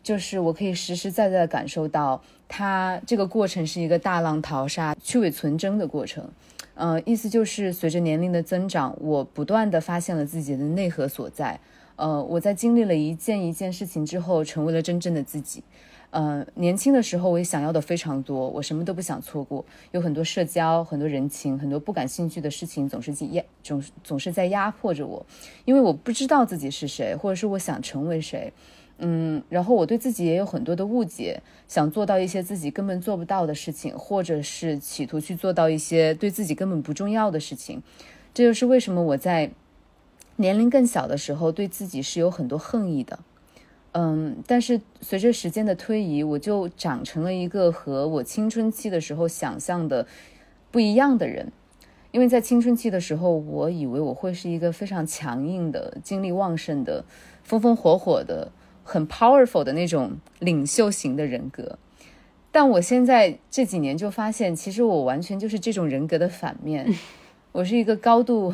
[0.04, 2.22] 就是我可以实实在在的感受到。
[2.54, 6.30] 它这个过程是一个大浪淘沙、去伪存真的过程，
[6.74, 11.58] 呃，意思就是随着年龄的增长，我不断的发现了自己的内核所在，
[11.96, 15.64] 呃，我在经历了一件一件事情之后，成为了真正的自己，
[16.10, 25.26] 呃，年轻的时候我也想要的非常多，我什么都不想错过，有很多社交、很多人情、很多不感兴趣的事情，总是压总总是在压迫着我，
[25.64, 28.52] 因为我不知道自己是谁，或者是我想成为谁。
[28.98, 37.82] 嗯，然后我对自己也有很多的误解，想做到一些自己根本做不到的事情，或者是企图去做到一些对自己根本不重要的事情。
[38.34, 39.52] 这就是为什么我在
[40.36, 43.20] 年龄更小的时候，对自己是有很多恨意的。
[43.94, 50.08] 嗯，但是随着时间的推移，我就长成了一个和我青春期的时候想象的
[50.72, 51.52] 不一样的人。
[52.12, 57.04] 因为在青春期的时候，我以为我会是一个非常强硬的、精力旺盛的、
[57.44, 58.52] 风风火火的、
[58.84, 61.78] 很 powerful 的那种领袖型的人格。
[62.52, 66.94] 但我现在这几年就发现，其实我完全就是这种人格的反面。
[67.54, 68.54] 我是一个高度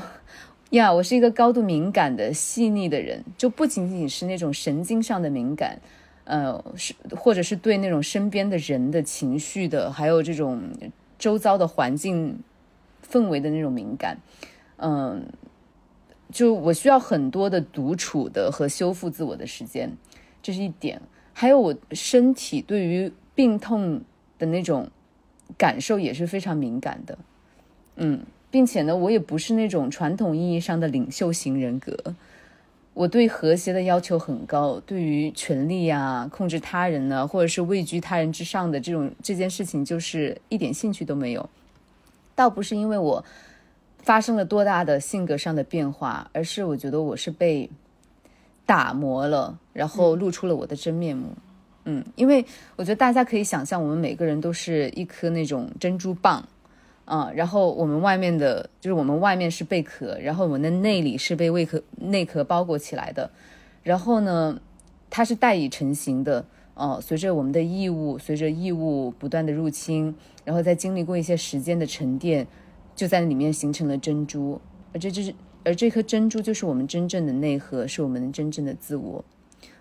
[0.71, 5.79] 呀，我是一个高度敏感的、细腻的人，就不仅仅是那种神经上的敏感，
[6.23, 10.61] 呃，是或者是对那种身边的人的情绪的，还有这种
[11.17, 12.39] 周遭的环境。
[13.09, 14.17] 氛围的那种敏感，
[14.75, 15.27] 嗯，
[16.29, 19.89] 就我需要很多的独处的和修复自我的时间，
[20.41, 21.01] 这是一点。
[21.33, 24.01] 还有我身体对于病痛
[24.39, 24.89] 的那种
[25.57, 27.17] 感受也是非常敏感的，
[27.97, 31.95] 嗯，并且呢，我也不是那种传统意义上的领袖型人格，
[32.95, 41.47] 我对和谐的要求很高，对于权力啊、控制他人呢，或者是位居他人之上的这种这件事情，就是一点兴趣都没有。
[42.33, 43.23] 倒不是因为我
[43.99, 47.69] 发生了多大的性格上的变化，而是我觉得我是被
[48.67, 51.29] 打磨了，然后露出了我的真面目。
[51.85, 52.45] 嗯，因为
[52.75, 56.41] 我觉得大家可以想象，我们每个人都是一颗那种珍珠蚌，
[57.05, 63.31] 啊，然后我们外面的，就是我们外面是贝壳，然后我们的内里是被外壳内壳包裹起来的，
[63.81, 64.59] 然后呢，
[65.09, 66.45] 它是待以成型的。
[66.79, 70.13] 哦，随着我们的异物，随着异物不断的入侵，
[70.45, 72.45] 然后再经历过一些时间的沉淀，
[72.95, 74.61] 就在里面形成了珍珠。
[74.93, 75.33] 而这就是，
[75.63, 79.23] 而这颗珍珠就是我们真正的内核，是我们真正的自我。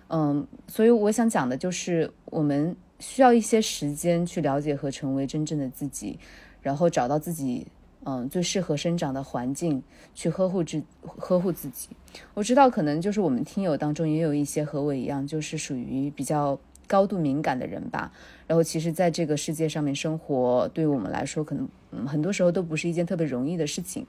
[0.09, 6.19] 嗯，所以我想讲的就是，我们需要一些时间去了解和成为真正的自己，
[6.61, 7.67] 然后找到自己
[8.05, 9.83] 嗯最适合生长的环境，
[10.15, 11.89] 去呵护自呵护自己。
[12.35, 16.59] 我知道，可能就是我们听友当中也有一些和我一样，就是属于比较。
[16.89, 18.13] 高度敏感的人吧，
[18.47, 24.07] 然后其实，在这个世界上面生活，对于我们来说，可能，很多时候都不是一件特别容易的事情。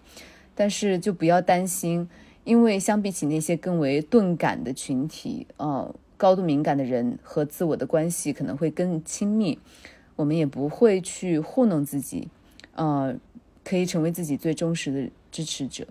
[0.57, 2.09] 但是就不要担心，
[2.43, 9.59] 因为相比起那些更为钝感的群体，呃，高度敏感的人和自我的关系可能会更亲密。
[10.15, 12.27] 我们也不会去糊弄自己，
[12.73, 13.15] 呃，
[13.63, 15.85] 可以成为自己最忠实的支持者。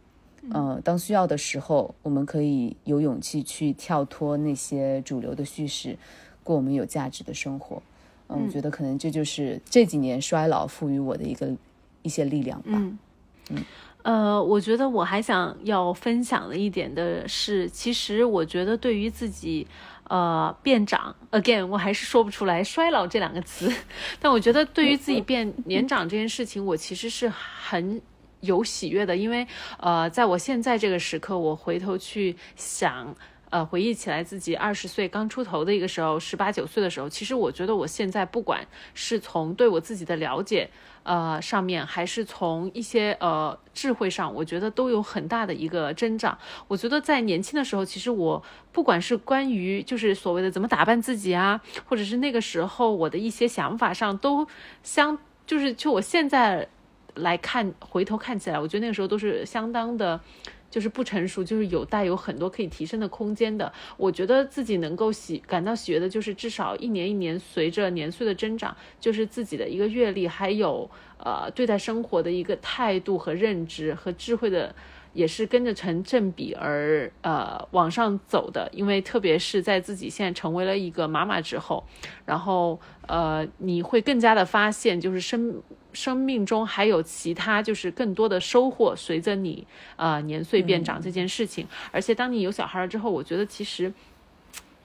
[0.51, 5.97] 呃，当需要的时候，我们可以有勇气去跳脱那些主流的叙事。
[6.43, 7.83] 过我们有价值的生活，
[8.29, 11.53] 嗯，我觉得可能这就是这几年衰老赋予我的一个
[12.03, 12.69] 一些力量吧。
[12.69, 12.99] 嗯
[13.51, 13.65] 嗯，
[14.07, 19.67] 呃，我觉得我还想要分享的一点的是，其实我觉得对于自己
[20.05, 23.69] 呃变长，again，我还是说不出来衰老这两个词，
[24.21, 28.01] 但我觉得对于自己变年长这件事情，我其实是很
[28.43, 29.45] 有喜悦的，因为
[29.81, 33.13] 呃，在我现在这个时刻，我回头去想。
[33.49, 40.69] 呃，回忆起来自己二十岁刚出头的一个时候，十八九岁的时候，其实我觉得我现在不管是从对我自己的了解，
[41.05, 46.37] 呃，上面，还是从一些呃智慧上，我觉得都有很大的一个增长。
[46.67, 48.43] 我觉得在年轻的时候，其实我
[48.73, 54.47] 不管是关于就是所谓的怎么打扮自己啊，或者是那个时候我的一些想法上，都
[54.83, 55.17] 相
[55.47, 56.69] 就是就我现在
[57.15, 60.21] 来看，回头看起来，我觉得那个时候都是相当的。
[60.71, 63.73] 就是不成熟，就是有带有很多可以提升的空间的。
[63.97, 74.75] 我觉得自己能够喜感到喜悦的，就是至少一年一年随着年岁的增长，就是自己的一个阅历，还有呃对待生活的一个态度和认知和智慧的，
[75.17, 78.69] 也是跟着成正比而呃往上走的。
[78.73, 81.85] 因为特别是在自己现在成为了一个妈妈之后，
[82.25, 85.63] 然后呃你会更加的发现，就是生。
[85.93, 91.67] 生命中还有其他，就是更多的收获，随着你呃年岁变长这件事情。
[91.91, 93.91] 而且当你有小孩了之后，我觉得其实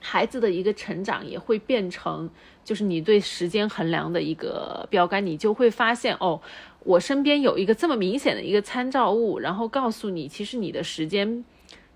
[0.00, 2.30] 孩子的一个成长也会变成，
[2.64, 5.26] 就是你对时间衡量的一个标杆。
[5.26, 6.40] 你就会发现，哦，
[6.84, 11.44] 我身边有一个这么明显的一个参照物，然后告诉你，其实你的时间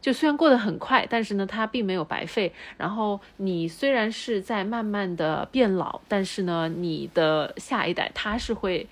[0.00, 2.52] 就虽然过得很快，但是呢，它并没有白费。
[2.76, 8.86] 然后你虽然是在慢慢的变老，但是呢，你的下一代他是会。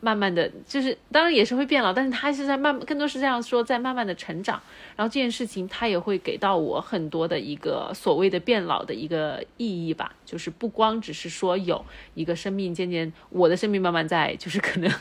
[0.00, 4.60] 慢慢的就是，当然也是会变老，但是他是在慢，更多是这样说，在慢慢的成长。
[4.94, 11.84] 然后这件事情，他也会给到我很多的一个所谓的变老的一个意义吧，就是不光只是说有
[12.14, 14.92] 一个生命渐渐，我的生命慢慢在，就是可能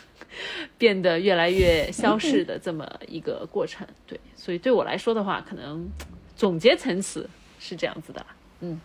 [0.78, 3.86] 变得越来越消逝的这么一个过程。
[4.08, 5.90] 对，所以对我来说的话，可能
[6.36, 7.30] 总结层次
[7.60, 8.26] 是这样子的，
[8.62, 8.80] 嗯。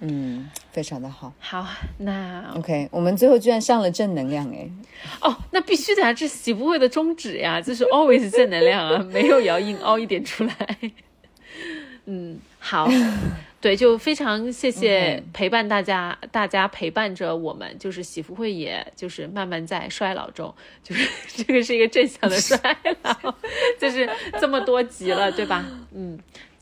[0.00, 1.32] 嗯，非常的好。
[1.38, 1.66] 好，
[1.98, 4.70] 那 OK，我们最后居然上了正能量哎。
[5.22, 10.54] 哦，那必须的啊，这喜福会的宗旨呀，就是 always 正能量啊， 没有也要硬凹一点出来。
[12.04, 12.88] 嗯，好。
[13.58, 22.56] 对，就非常谢谢陪伴大家，大家陪伴着我们，就是喜福会，也就是慢慢在衰老中，就是这个是一个正向的衰
[23.02, 23.34] 老，
[23.80, 25.64] 就是这么多集了，对吧？
[25.92, 26.16] 嗯。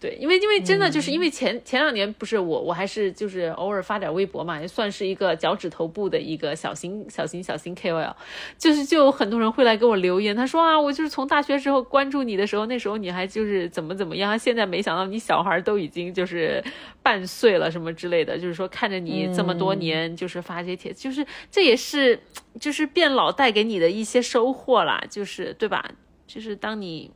[0.04, 8.14] 对，因为因为真的就是因为前前两年不是我我还是就是偶尔发点微博嘛，也算是一个脚趾头部的一个小型小型小型 KOL，
[8.58, 16.62] 就是就有很多人会来给我留言，他说啊，我就是从大学时候关注你的时候，那时候你还就是怎么怎么样，现在没想到你小孩都已经就是
[17.02, 22.20] 半岁了什么之类的，就是说看着你这么多年就是发这些帖子，就是这也是
[22.60, 25.90] 就是变老带给你的一些收获啦，就是对吧？
[26.26, 27.10] 就是当你。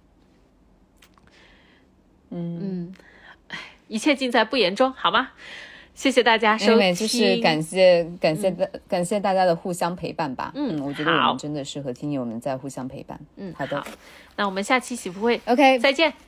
[2.31, 2.95] 嗯嗯，
[3.89, 5.31] 一切尽在不言中，好吗？
[5.95, 10.53] 谢谢大家收听，就是感谢感谢大感谢大家的互相陪伴吧。
[10.55, 13.19] 嗯，我觉得我们真的是和听友们在互相陪伴。
[13.37, 13.85] 嗯，好的，
[14.37, 16.28] 那我们下期喜福会，OK，再见。